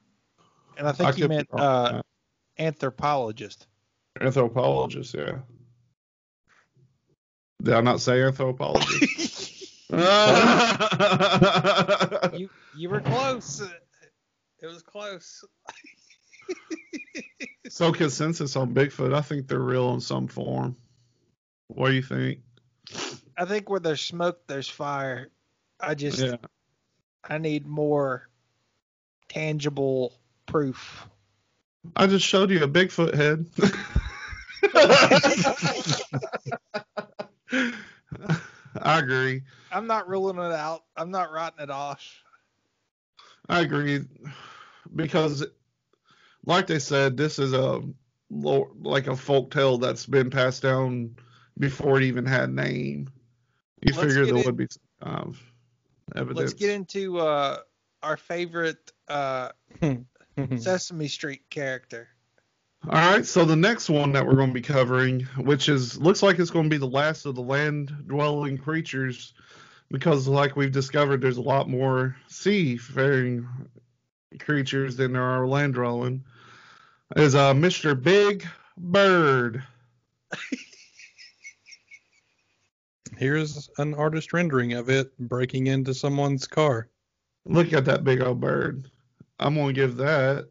[0.76, 2.02] And I I think you meant wrong uh,
[2.58, 3.66] anthropologist.
[4.20, 5.14] anthropologist.
[5.14, 5.38] Yeah.
[7.62, 9.52] Did I not say anthropologist?
[12.34, 13.60] you you were close.
[14.60, 15.44] It was close.
[17.68, 19.14] so consensus on Bigfoot.
[19.14, 20.76] I think they're real in some form.
[21.68, 22.40] What do you think?
[23.36, 25.28] I think where there's smoke, there's fire.
[25.86, 26.36] I just Yeah.
[27.28, 28.28] I need more
[29.28, 30.12] tangible
[30.46, 31.06] proof.
[31.96, 33.46] I just showed you a Bigfoot head.
[38.80, 39.42] I agree.
[39.70, 40.84] I'm not ruling it out.
[40.96, 42.04] I'm not writing it off.
[43.48, 44.00] I agree
[44.94, 45.44] because,
[46.46, 47.80] like they said, this is a
[48.30, 51.16] like a folk tale that's been passed down
[51.58, 53.10] before it even had name.
[53.82, 54.66] You Let's figure there in- would be
[55.02, 55.36] some
[56.14, 57.58] Let's get into uh,
[58.02, 59.50] our favorite uh,
[60.56, 62.08] Sesame Street character.
[62.86, 66.22] All right, so the next one that we're going to be covering, which is looks
[66.22, 69.32] like it's going to be the last of the land-dwelling creatures,
[69.90, 73.48] because like we've discovered, there's a lot more sea-faring
[74.38, 76.24] creatures than there are land-dwelling.
[77.16, 78.00] Is uh, Mr.
[78.00, 79.62] Big Bird.
[83.18, 86.88] Here's an artist rendering of it breaking into someone's car.
[87.46, 88.90] Look at that big old bird.
[89.38, 90.48] I'm going to give that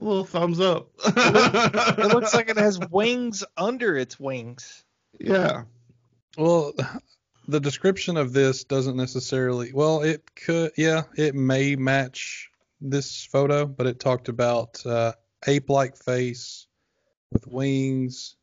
[0.00, 0.90] a little thumbs up.
[1.06, 4.84] It looks like it has wings under its wings.
[5.18, 5.62] yeah.
[6.36, 6.74] Well,
[7.48, 9.72] the description of this doesn't necessarily.
[9.72, 10.72] Well, it could.
[10.76, 15.12] Yeah, it may match this photo, but it talked about uh,
[15.46, 16.66] ape-like face
[17.32, 18.36] with wings.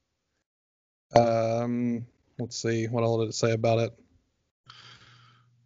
[1.15, 2.08] Um,
[2.39, 2.88] let's see.
[2.88, 3.93] What all did it say about it?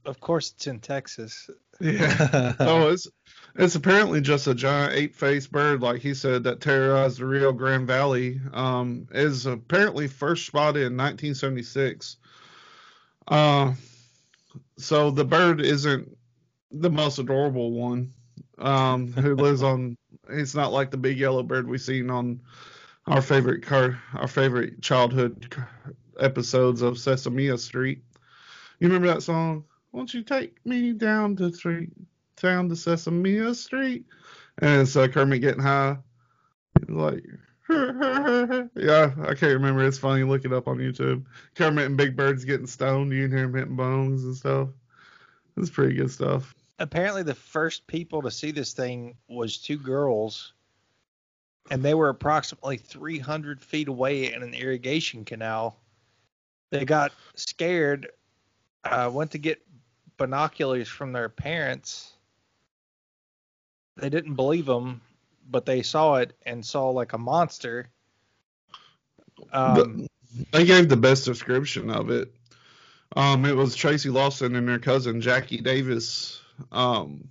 [0.06, 1.50] Of course, it's in Texas.
[1.80, 2.54] Yeah.
[2.60, 3.08] Oh, it's
[3.56, 7.88] it's apparently just a giant ape-faced bird, like he said, that terrorized the Rio Grande
[7.88, 8.40] Valley.
[8.54, 12.18] Um, is apparently first spotted in 1976.
[13.28, 13.74] Uh,
[14.78, 16.16] so the bird isn't
[16.72, 18.14] the most adorable one.
[18.58, 19.98] Um, who lives on?
[20.30, 22.42] It's not like the big yellow bird we've seen on
[23.08, 25.56] our favorite car, our favorite childhood
[26.20, 28.04] episodes of Sesame Street.
[28.80, 29.64] You remember that song?
[29.92, 31.92] Won't you take me down the street,
[32.42, 34.06] down to Sesame Street?
[34.60, 35.98] And uh, Kermit getting high,
[36.88, 37.24] like.
[37.70, 39.86] yeah, I can't remember.
[39.86, 40.24] It's funny.
[40.24, 41.26] Look it up on YouTube.
[41.56, 43.12] Kermit and Big Bird's getting stoned.
[43.12, 44.70] You can hear him hitting bones and stuff.
[45.58, 46.56] It's pretty good stuff.
[46.80, 50.54] Apparently, the first people to see this thing was two girls,
[51.70, 55.78] and they were approximately 300 feet away in an irrigation canal.
[56.70, 58.10] They got scared,
[58.84, 59.62] uh, went to get
[60.18, 62.14] binoculars from their parents.
[63.96, 65.02] They didn't believe them,
[65.50, 67.90] but they saw it and saw like a monster.
[69.52, 70.08] Um,
[70.52, 72.32] they gave the best description of it.
[73.16, 76.42] Um, it was Tracy Lawson and her cousin Jackie Davis.
[76.72, 77.30] Um,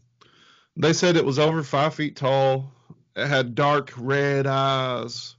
[0.77, 2.72] they said it was over five feet tall.
[3.14, 5.37] It had dark red eyes,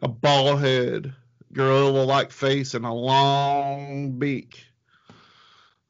[0.00, 1.14] a bald head,
[1.52, 4.64] gorilla-like face, and a long beak.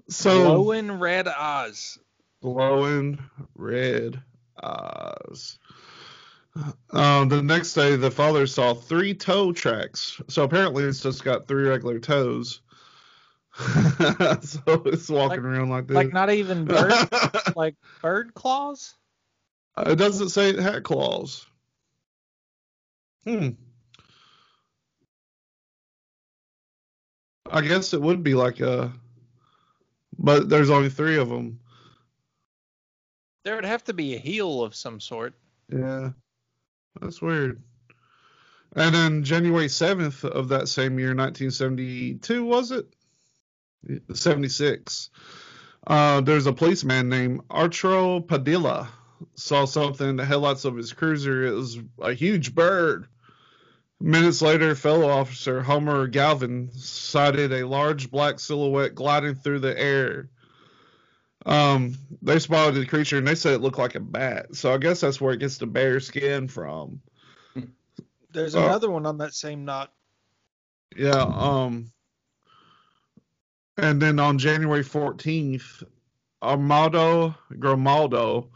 [0.08, 1.98] So glowing red eyes.
[2.42, 3.18] Glowing
[3.54, 4.22] red
[4.62, 5.58] eyes.
[6.90, 10.20] Um, the next day, the father saw three toe tracks.
[10.28, 12.60] So apparently, it's just got three regular toes.
[13.58, 15.94] so it's walking like, around like this.
[15.94, 16.92] Like not even bird,
[17.56, 18.94] like bird claws.
[19.76, 21.46] Uh, it doesn't say it had claws.
[23.24, 23.50] Hmm.
[27.50, 28.92] I guess it would be like a,
[30.18, 31.60] but there's only three of them.
[33.44, 35.34] There would have to be a heel of some sort.
[35.68, 36.10] Yeah.
[37.00, 37.62] That's weird.
[38.74, 42.86] And then January 7th of that same year, 1972, was it?
[44.14, 45.10] 76.
[45.86, 48.88] Uh, there's a policeman named Arturo Padilla
[49.34, 51.44] saw something in the headlights of his cruiser.
[51.44, 53.08] It was a huge bird.
[54.02, 60.28] Minutes later, fellow officer Homer Galvan sighted a large black silhouette gliding through the air.
[61.46, 64.56] Um, they spotted the creature and they said it looked like a bat.
[64.56, 67.00] So I guess that's where it gets the bear skin from.
[68.32, 69.92] There's uh, another one on that same knot.
[70.96, 71.22] Yeah.
[71.22, 71.92] Um.
[73.76, 75.84] And then on January 14th,
[76.42, 78.48] Armando Grimaldo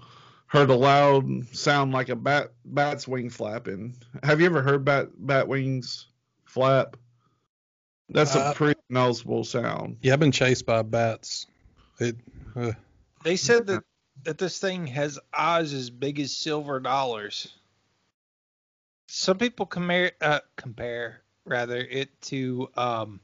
[0.57, 3.95] heard a loud sound like a bat bat's wing flapping.
[4.23, 6.07] Have you ever heard bat bat wings
[6.45, 6.97] flap?
[8.09, 9.99] That's uh, a pretty noticeable sound.
[10.01, 11.47] Yeah, I've been chased by bats.
[12.01, 12.17] It
[12.55, 12.73] uh,
[13.23, 13.85] they said that
[14.25, 17.53] that this thing has eyes as big as silver dollars.
[19.09, 23.21] Some people compare uh, compare rather it to um,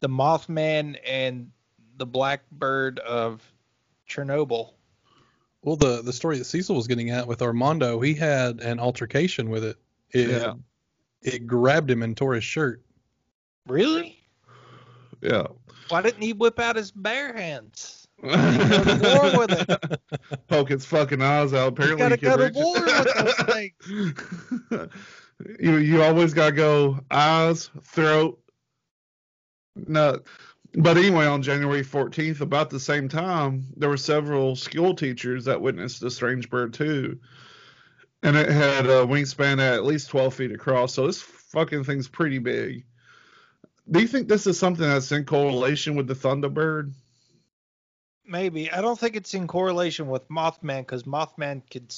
[0.00, 1.50] the Mothman and
[1.98, 3.42] the Blackbird of
[4.08, 4.72] Chernobyl.
[5.62, 9.50] Well, the the story that Cecil was getting at with Armando, he had an altercation
[9.50, 9.76] with it.
[10.12, 10.54] It, yeah.
[11.22, 12.82] it grabbed him and tore his shirt.
[13.66, 14.18] Really?
[15.20, 15.46] Yeah.
[15.88, 18.08] Why didn't he whip out his bare hands?
[18.22, 20.00] go to war with it.
[20.48, 21.68] Poke its fucking eyes out.
[21.68, 24.90] Apparently, you gotta go to war with those things.
[25.58, 28.38] you you always gotta go eyes, throat,
[29.86, 30.24] nut.
[30.74, 35.60] But anyway, on January 14th, about the same time, there were several school teachers that
[35.60, 37.18] witnessed the strange bird too,
[38.22, 40.94] and it had a wingspan at at least 12 feet across.
[40.94, 42.84] So this fucking thing's pretty big.
[43.90, 46.92] Do you think this is something that's in correlation with the Thunderbird?
[48.30, 48.70] maybe.
[48.70, 51.92] I don't think it's in correlation with Mothman because Mothman could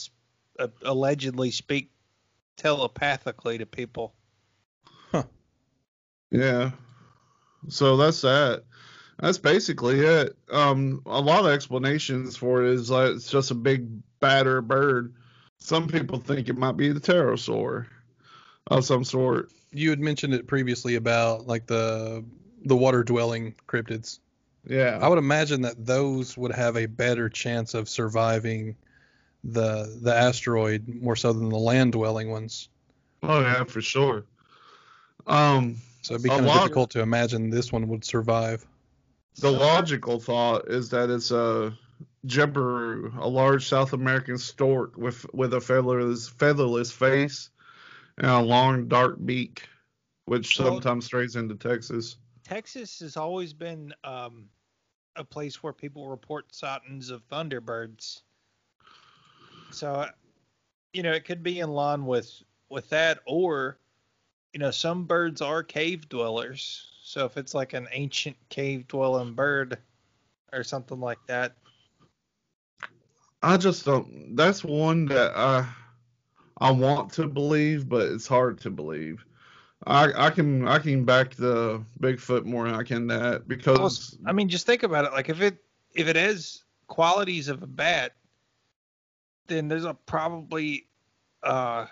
[0.59, 1.91] uh, allegedly speak
[2.57, 4.15] telepathically to people.
[5.11, 5.25] Huh.
[6.31, 6.71] Yeah.
[7.69, 8.65] So that's that.
[9.19, 10.37] That's basically it.
[10.51, 13.89] Um, a lot of explanations for it is like it's just a big
[14.21, 15.15] batter bird.
[15.59, 17.87] Some people think it might be the pterosaur
[18.67, 19.53] of some sort.
[19.71, 22.25] You had mentioned it previously about like the
[22.65, 24.19] the water dwelling cryptids.
[24.67, 24.99] Yeah.
[25.01, 28.77] I would imagine that those would have a better chance of surviving
[29.45, 32.69] the the asteroid more so than the land dwelling ones.
[33.23, 34.25] Oh yeah, for sure.
[35.27, 38.67] Um so it'd be kind of difficult to imagine this one would survive.
[39.39, 41.77] The logical thought is that it's a
[42.27, 47.51] Jabiru, a large South American stork with with a featherless featherless face
[48.19, 49.69] and a long dark beak,
[50.27, 52.17] which sometimes strays into Texas.
[52.45, 54.49] Texas has always been um,
[55.17, 58.23] a place where people report sightings of thunderbirds.
[59.71, 60.07] So,
[60.93, 62.31] you know, it could be in line with
[62.69, 63.79] with that, or
[64.53, 66.89] you know, some birds are cave dwellers.
[67.03, 69.79] So if it's like an ancient cave dwelling bird
[70.53, 71.55] or something like that,
[73.43, 74.37] I just don't.
[74.37, 75.67] That's one that I
[76.59, 79.25] I want to believe, but it's hard to believe.
[79.85, 84.31] I I can I can back the Bigfoot more than I can that because Well,
[84.31, 85.13] I mean, just think about it.
[85.13, 85.57] Like if it
[85.95, 88.13] if it has qualities of a bat,
[89.49, 90.87] then there's a probably
[91.43, 91.87] uh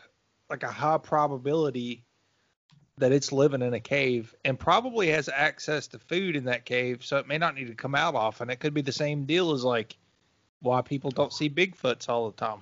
[0.48, 2.04] like a high probability
[3.00, 7.04] that it's living in a cave and probably has access to food in that cave,
[7.04, 8.50] so it may not need to come out often.
[8.50, 9.96] It could be the same deal as like
[10.60, 12.60] why people don't see Bigfoots all the time.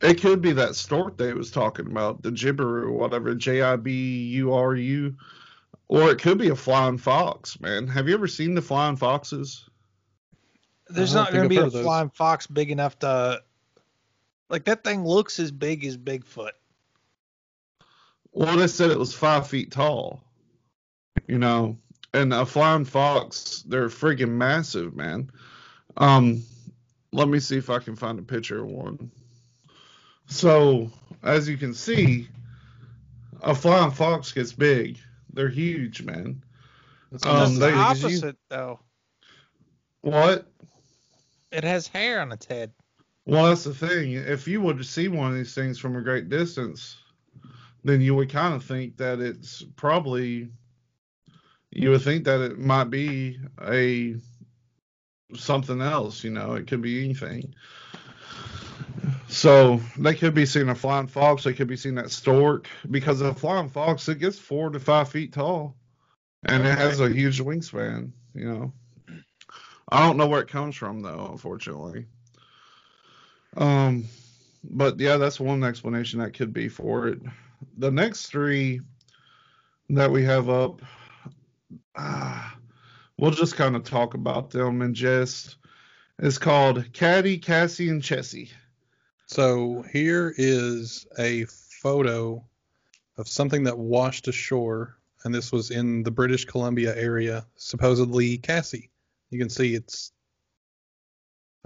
[0.00, 4.24] it could be that stork they was talking about, the gibberu, whatever, J I B
[4.34, 5.14] U R U,
[5.88, 7.60] or it could be a flying fox.
[7.60, 9.68] Man, have you ever seen the flying foxes?
[10.88, 11.82] There's don't going to be a those.
[11.82, 13.42] flying fox big enough to
[14.48, 16.52] like that thing looks as big as Bigfoot.
[18.38, 20.22] Well, they said it was five feet tall.
[21.26, 21.76] You know,
[22.14, 25.28] and a flying fox, they're freaking massive, man.
[25.96, 26.44] Um,
[27.12, 29.10] let me see if I can find a picture of one.
[30.26, 30.88] So,
[31.24, 32.28] as you can see,
[33.42, 34.98] a flying fox gets big.
[35.32, 36.44] They're huge, man.
[37.10, 37.80] That's Um, the big you.
[37.80, 38.78] opposite though.
[40.02, 40.46] What?
[41.50, 42.70] It has hair on its head.
[43.26, 44.12] Well, that's the thing.
[44.12, 46.97] If you were to see one of these things from a great distance,
[47.88, 50.48] then you would kind of think that it's probably
[51.70, 54.16] you would think that it might be a
[55.34, 57.54] something else, you know, it could be anything.
[59.28, 63.20] So they could be seeing a flying fox, they could be seeing that stork, because
[63.20, 65.76] a flying fox it gets four to five feet tall.
[66.44, 68.72] And it has a huge wingspan, you know.
[69.90, 72.06] I don't know where it comes from though, unfortunately.
[73.56, 74.04] Um,
[74.64, 77.20] but yeah, that's one explanation that could be for it.
[77.78, 78.80] The next three
[79.90, 80.82] that we have up,
[81.96, 82.56] ah,
[83.18, 85.56] we'll just kind of talk about them and just.
[86.20, 88.50] It's called Caddy, Cassie, and Chessie.
[89.26, 92.44] So here is a photo
[93.18, 98.90] of something that washed ashore, and this was in the British Columbia area, supposedly Cassie.
[99.30, 100.12] You can see it's.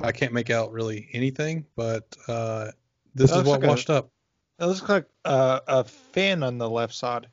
[0.03, 2.73] I can't make out really anything, but uh,
[3.15, 4.11] this is looks what like a- washed up.
[4.63, 7.27] It looks like uh, a fin on the left side,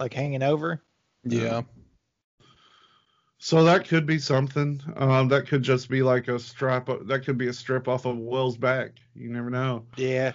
[0.00, 0.82] like hanging over.
[1.22, 1.62] Yeah.
[3.38, 4.82] So that could be something.
[4.96, 6.88] Um, that could just be like a strap.
[7.02, 8.94] That could be a strip off of Will's back.
[9.14, 9.84] You never know.
[9.96, 10.32] Yeah.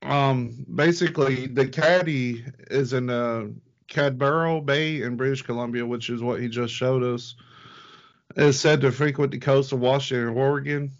[0.00, 3.48] Um, basically, the caddy is in uh,
[3.88, 7.34] Cadboro Bay in British Columbia, which is what he just showed us.
[8.36, 10.92] Is said to frequent the coast of Washington and Oregon.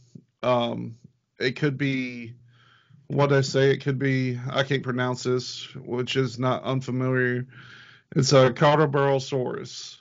[0.42, 0.96] Um,
[1.40, 2.34] it could be
[3.08, 3.70] what I say.
[3.70, 7.46] It could be I can't pronounce this, which is not unfamiliar.
[8.16, 9.96] It's a Cardobarosaurus.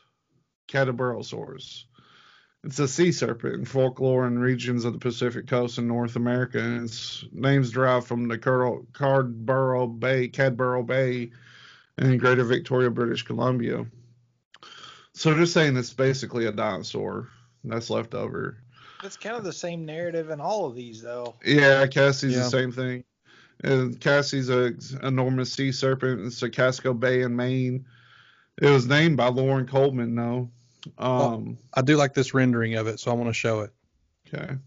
[0.69, 1.83] Catabarosaurus.
[2.63, 6.59] It's a sea serpent in folklore in regions of the Pacific coast in North America,
[6.59, 11.31] and its name's derived from the Cardborough Bay, Cadboro Bay,
[11.97, 13.85] in Greater Victoria, British Columbia.
[15.13, 17.27] So just saying it's basically a dinosaur
[17.65, 18.62] that's left over.
[19.03, 21.35] It's kind of the same narrative in all of these, though.
[21.45, 22.43] Yeah, Cassie's Yeah.
[22.43, 23.03] the same thing.
[23.63, 24.73] And Cassie's a
[25.05, 26.19] enormous sea serpent.
[26.21, 27.85] in a Casco Bay in Maine.
[28.61, 30.51] It was named by Loren Coleman, though.
[30.97, 33.71] Um, I do like this rendering of it, so I want to show it.
[34.33, 34.57] okay.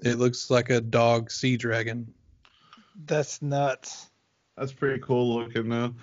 [0.00, 2.12] It looks like a dog sea dragon.
[3.06, 4.10] That's nuts.
[4.56, 5.94] That's pretty cool looking though.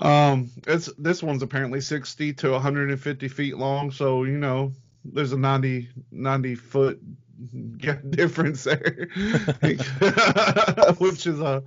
[0.00, 4.72] Um, it's this one's apparently 60 to 150 feet long, so you know
[5.12, 7.00] there's a 90 90 foot
[8.10, 9.08] difference there,
[10.98, 11.62] which is a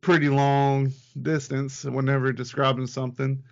[0.00, 0.92] pretty long
[1.22, 3.42] distance whenever describing something.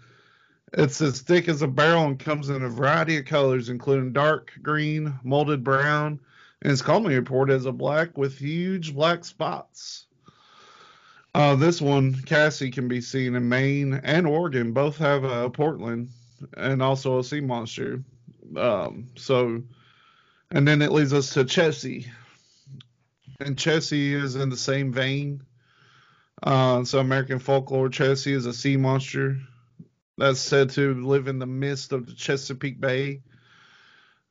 [0.74, 4.52] It's as thick as a barrel and comes in a variety of colors, including dark
[4.62, 6.20] green, molded brown,
[6.62, 10.06] and it's commonly reported as a black with huge black spots.
[11.34, 14.72] Uh, this one, Cassie, can be seen in Maine and Oregon.
[14.72, 16.10] Both have a Portland
[16.56, 18.02] and also a sea monster.
[18.56, 19.62] Um, so,
[20.50, 22.06] and then it leads us to Chessie.
[23.40, 25.42] And Chessie is in the same vein.
[26.42, 29.38] Uh, so, American folklore, Chessie is a sea monster
[30.18, 33.22] that's said to live in the midst of the Chesapeake Bay.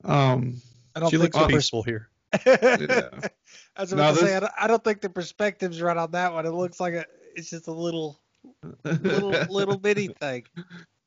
[0.03, 0.61] Um,
[0.95, 2.09] I don't She think looks the pers- peaceful here.
[2.45, 3.29] yeah.
[3.75, 6.11] I was Now about to say, I don't, I don't think the perspective's right on
[6.11, 6.45] that one.
[6.45, 7.05] It looks like a,
[7.35, 8.19] it's just a little,
[8.83, 10.43] little, little bitty thing.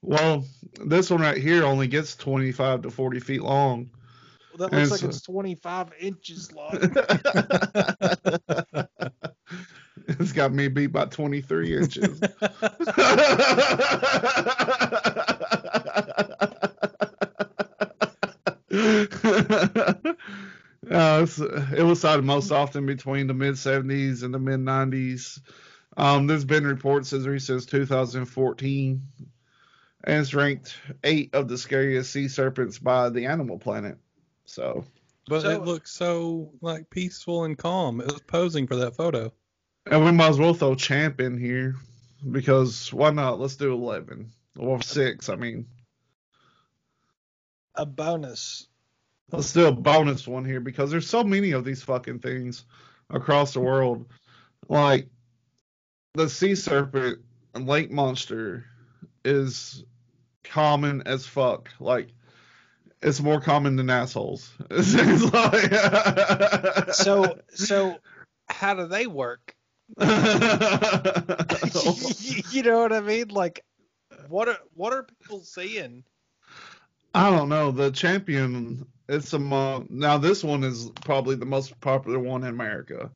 [0.07, 0.45] Well,
[0.85, 3.89] this one right here only gets 25 to 40 feet long.
[4.53, 6.77] Well, that looks like it's 25 inches long.
[10.07, 12.21] it's got me beat by 23 inches.
[20.91, 21.27] Uh,
[21.75, 25.41] it was sighted most often between the mid 70s and the mid 90s.
[25.97, 29.03] Um, there's been reports as recent as 2014
[30.05, 33.99] and it's ranked eight of the scariest sea serpents by the Animal Planet.
[34.45, 34.85] So,
[35.27, 38.01] But So- it looks so like peaceful and calm.
[38.01, 39.33] It was posing for that photo.
[39.87, 41.77] and we might as well throw Champ in here
[42.31, 43.39] because why not?
[43.41, 45.29] Let's do 11 or six.
[45.29, 45.67] I mean,
[47.77, 48.69] A bonus.
[49.33, 52.65] let's do a bonus one here because there's so many of these fucking things
[53.11, 54.07] across the world.
[54.69, 55.09] Like
[56.15, 57.21] the sea serpent
[57.55, 58.65] lake monster
[59.25, 59.85] is
[60.45, 61.71] common as fuck.
[61.81, 62.09] Like
[63.03, 64.53] it's more common than assholes.
[64.71, 65.73] Like
[66.95, 67.97] So so
[68.49, 69.55] how do they work?
[70.01, 70.07] you
[72.63, 73.29] know what I mean?
[73.29, 73.65] Like
[74.29, 76.05] what are what are people seeing?
[77.15, 77.71] I don't know.
[77.71, 80.19] The champion, it's among now.
[80.19, 83.11] This one is probably the most popular one in America.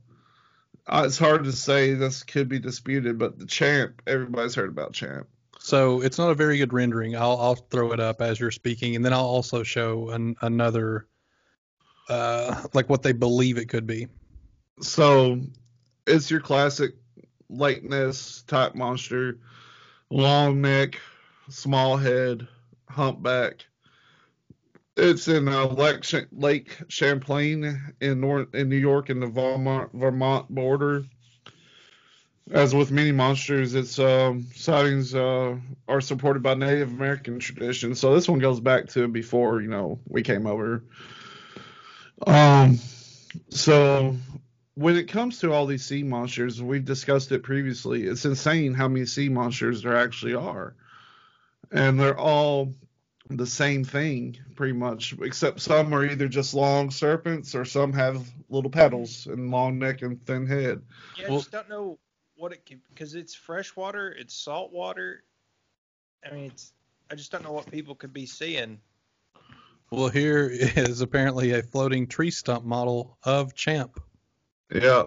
[0.87, 1.93] Uh, it's hard to say.
[1.93, 5.27] This could be disputed, but the champ, everybody's heard about champ.
[5.59, 7.15] So it's not a very good rendering.
[7.15, 11.05] I'll I'll throw it up as you're speaking, and then I'll also show an, another,
[12.07, 14.07] uh, like what they believe it could be.
[14.81, 15.41] So
[16.07, 16.95] it's your classic
[17.49, 19.37] Lake Ness type monster,
[20.09, 20.97] long neck,
[21.49, 22.47] small head,
[22.89, 23.65] humpback.
[24.95, 30.49] It's in uh, Lake, Lake Champlain in North in New York in the Vermont, Vermont
[30.49, 31.05] border.
[32.51, 35.55] As with many monsters, its um, sightings uh,
[35.87, 37.93] are supported by Native American tradition.
[37.93, 40.83] So this one goes back to before you know we came over.
[42.25, 42.79] Um,
[43.49, 44.15] so
[44.73, 48.05] when it comes to all these sea monsters, we've discussed it previously.
[48.05, 50.75] It's insane how many sea monsters there actually are,
[51.71, 52.73] and they're all
[53.29, 58.27] the same thing pretty much, except some are either just long serpents or some have
[58.49, 60.81] little paddles and long neck and thin head.
[61.15, 61.99] Yeah, I Well- just don't know
[62.39, 65.23] what it can because it's freshwater, it's salt water.
[66.25, 66.73] I mean, it's
[67.11, 68.79] I just don't know what people could be seeing.
[69.91, 74.01] Well, here is apparently a floating tree stump model of Champ.
[74.71, 75.05] Yeah.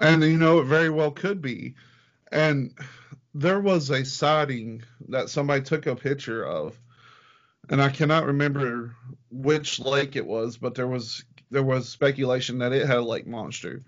[0.00, 1.76] And you know, it very well could be.
[2.30, 2.74] And
[3.32, 6.78] there was a sighting that somebody took a picture of,
[7.70, 8.96] and I cannot remember
[9.30, 13.26] which lake it was, but there was there was speculation that it had a lake
[13.26, 13.84] monster.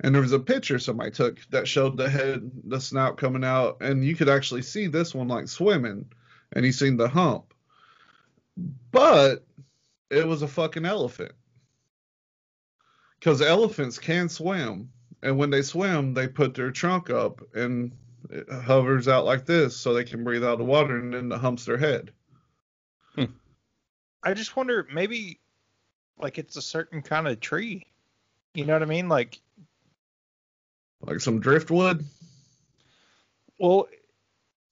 [0.00, 3.78] And there was a picture somebody took that showed the head, the snout coming out,
[3.80, 6.06] and you could actually see this one like swimming,
[6.52, 7.54] and he seen the hump.
[8.90, 9.44] But
[10.10, 11.32] it was a fucking elephant
[13.18, 14.90] because elephants can swim,
[15.22, 17.92] and when they swim, they put their trunk up and
[18.30, 21.38] it hovers out like this so they can breathe out the water, and then the
[21.38, 22.12] humps their head.
[23.14, 23.24] Hmm.
[24.22, 25.40] I just wonder maybe
[26.18, 27.86] like it's a certain kind of tree.
[28.54, 29.08] You know what I mean?
[29.08, 29.40] Like,
[31.06, 32.04] Like some driftwood.
[33.58, 33.88] well,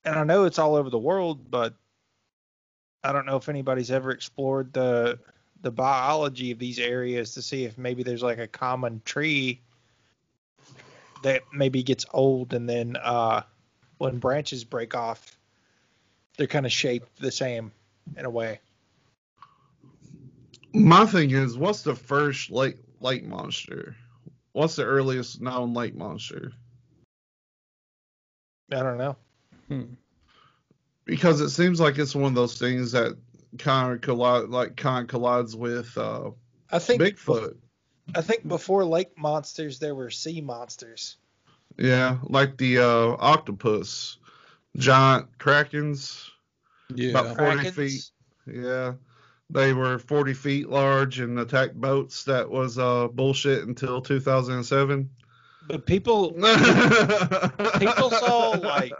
[0.03, 1.73] and I know it's all over the world, but
[3.03, 5.19] I don't know if anybody's ever explored the
[5.61, 9.59] the biology of these areas to see if maybe there's like a common tree
[11.23, 13.41] that maybe gets old and then uh
[13.97, 15.37] when branches break off
[16.37, 17.71] they're kind of shaped the same
[18.17, 18.59] in a way.
[20.73, 23.95] My thing is, what's the first lake lake monster?
[24.55, 26.53] What's the earliest known lake monster?
[28.71, 29.17] I don't know.
[29.67, 29.95] Hmm.
[31.03, 33.17] Because it seems like it's one of those things that
[33.57, 36.31] kind of collide, like kind of collides with uh,
[36.71, 37.57] I think Bigfoot.
[38.15, 41.17] I think before lake monsters there were sea monsters.
[41.77, 44.19] Yeah, like the uh, octopus,
[44.77, 46.29] giant krakens.
[46.95, 47.09] Yeah.
[47.09, 47.73] About 40 Krakens.
[47.73, 48.09] feet.
[48.63, 48.93] Yeah.
[49.49, 52.23] They were 40 feet large and attacked boats.
[52.23, 55.09] That was uh, bullshit until 2007.
[55.67, 56.31] But people
[57.79, 58.93] People saw, like-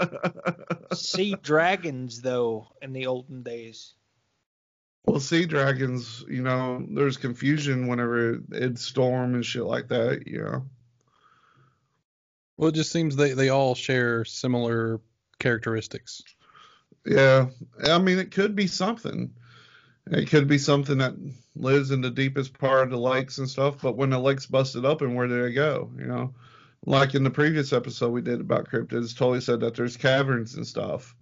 [0.94, 3.94] sea dragons though in the olden days.
[5.06, 10.44] Well, sea dragons, you know, there's confusion whenever it'd storm and shit like that, you
[10.44, 10.66] know.
[12.58, 15.02] Well, it just seems they, they all share similar
[15.38, 16.24] characteristics.
[17.06, 17.48] Yeah.
[17.84, 19.32] I mean, it could be something.
[20.08, 21.16] It could be something that
[21.56, 24.86] lives in the deepest part of the lakes and stuff, but when the lake's busted
[24.86, 26.34] up, and where do they go, you know?
[26.86, 30.68] Like in the previous episode we did about cryptids, totally said that there's caverns and
[30.68, 31.16] stuff.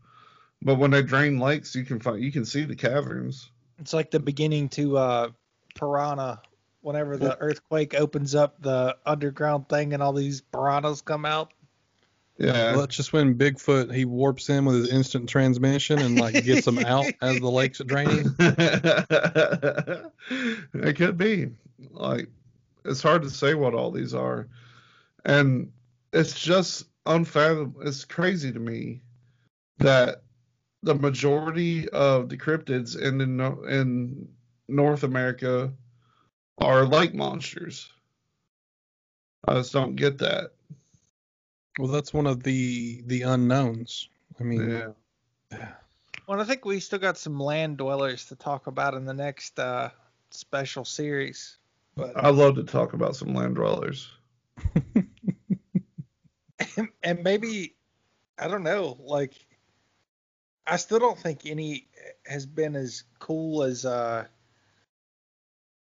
[0.61, 3.49] But when they drain lakes, you can find you can see the caverns.
[3.79, 5.29] It's like the beginning to uh
[5.75, 6.41] piranha
[6.81, 11.53] whenever the earthquake opens up the underground thing and all these piranhas come out.
[12.37, 12.71] Yeah.
[12.71, 16.65] Well, that's just when Bigfoot he warps in with his instant transmission and like gets
[16.65, 18.35] them out as the lake's draining.
[20.73, 21.51] it could be.
[21.91, 22.29] Like
[22.85, 24.47] it's hard to say what all these are,
[25.23, 25.71] and
[26.11, 27.81] it's just unfathomable.
[27.81, 29.01] It's crazy to me
[29.77, 30.23] that
[30.81, 34.27] the majority of the cryptids in the, in
[34.67, 35.73] North America
[36.57, 37.91] are lake monsters.
[39.47, 40.51] I just don't get that.
[41.77, 44.09] Well, that's one of the the unknowns.
[44.39, 44.93] I mean,
[45.51, 45.73] Yeah.
[46.27, 49.59] Well, I think we still got some land dwellers to talk about in the next
[49.59, 49.89] uh,
[50.31, 51.57] special series.
[51.95, 54.09] But I love to talk about some land dwellers.
[57.03, 57.75] and maybe
[58.37, 59.33] I don't know, like
[60.65, 61.87] I still don't think any
[62.25, 64.25] has been as cool as uh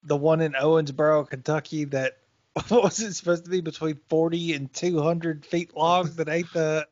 [0.05, 2.18] the one in Owensboro, Kentucky that
[2.69, 6.87] what was it supposed to be between 40 and 200 feet long that ate the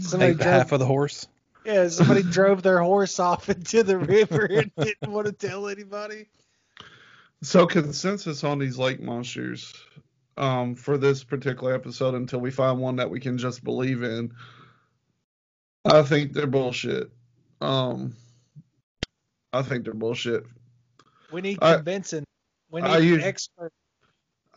[0.00, 1.26] somebody ate the drove, half of the horse.
[1.64, 6.26] yeah somebody drove their horse off into the river and didn't want to tell anybody
[7.42, 9.72] So consensus on these lake monsters
[10.36, 14.32] um, for this particular episode until we find one that we can just believe in.
[15.84, 17.10] I think they're bullshit.
[17.60, 18.14] Um,
[19.52, 20.44] I think they're bullshit.
[21.32, 22.24] we need I- convincing
[22.70, 23.72] we need I an use- expert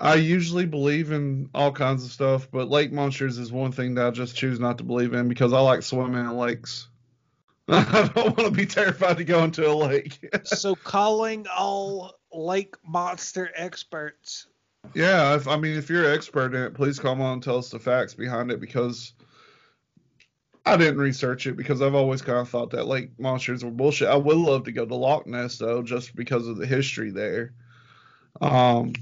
[0.02, 4.08] I usually believe in all kinds of stuff, but lake monsters is one thing that
[4.08, 6.88] I just choose not to believe in because I like swimming in lakes.
[7.68, 10.28] I don't want to be terrified to go into a lake.
[10.44, 14.48] so calling all lake monster experts
[14.96, 17.60] Yeah, if I mean if you're an expert in it, please come on and tell
[17.60, 19.14] us the facts behind it because
[20.66, 24.08] I didn't research it because I've always kind of thought that lake monsters were bullshit.
[24.08, 27.54] I would love to go to Loch Ness though, just because of the history there.
[28.42, 28.94] Um,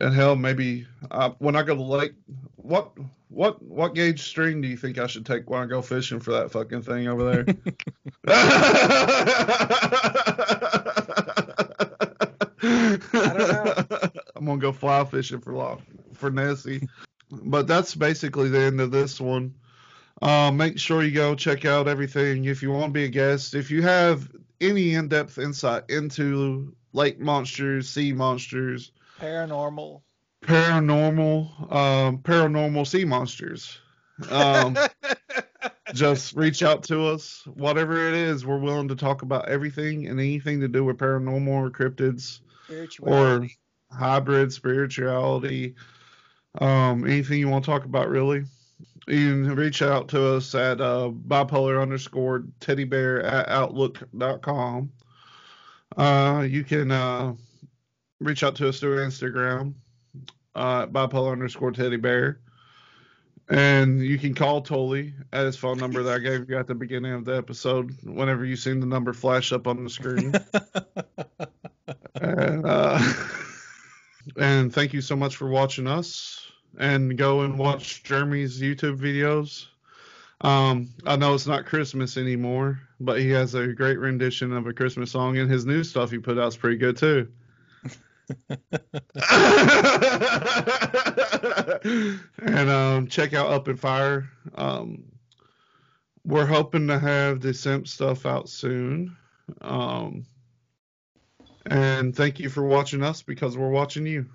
[0.00, 2.12] and hell, maybe uh, when I go to the lake,
[2.56, 2.92] what
[3.28, 6.32] what what gauge string do you think I should take when I go fishing for
[6.32, 7.44] that fucking thing over there?
[13.12, 13.98] I don't know.
[14.36, 15.80] I'm gonna go fly fishing for Loch
[16.14, 16.88] for Nessie.
[17.30, 19.54] But that's basically the end of this one.
[20.22, 23.54] Uh, make sure you go check out everything if you want to be a guest.
[23.54, 24.30] If you have
[24.60, 30.02] any in-depth insight into lake monsters, sea monsters, paranormal
[30.44, 33.78] paranormal, um, paranormal sea monsters,
[34.30, 34.76] um,
[35.94, 37.42] just reach out to us.
[37.54, 41.48] Whatever it is, we're willing to talk about everything and anything to do with paranormal
[41.48, 42.40] or cryptids
[43.00, 43.48] or
[43.90, 45.74] hybrid spirituality,
[46.60, 48.44] um, anything you want to talk about, really.
[49.06, 54.90] You can reach out to us at uh, bipolar underscore teddy bear at outlook.com.
[55.96, 57.34] Uh, you can uh,
[58.20, 59.74] reach out to us through Instagram
[60.54, 62.40] uh, bipolar underscore teddy bear.
[63.48, 66.74] And you can call Tolly at his phone number that I gave you at the
[66.74, 70.34] beginning of the episode whenever you seen the number flash up on the screen.
[72.14, 73.12] and, uh,
[74.38, 76.40] and thank you so much for watching us.
[76.78, 79.66] And go and watch Jeremy's YouTube videos.
[80.40, 84.72] Um, I know it's not Christmas anymore, but he has a great rendition of a
[84.72, 87.28] Christmas song, and his new stuff he put out is pretty good too.
[92.38, 94.30] and um, check out Up in Fire.
[94.54, 95.04] Um,
[96.24, 99.16] we're hoping to have the Simp stuff out soon.
[99.60, 100.24] Um,
[101.66, 104.26] and thank you for watching us because we're watching you.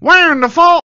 [0.00, 0.80] Wah-huh!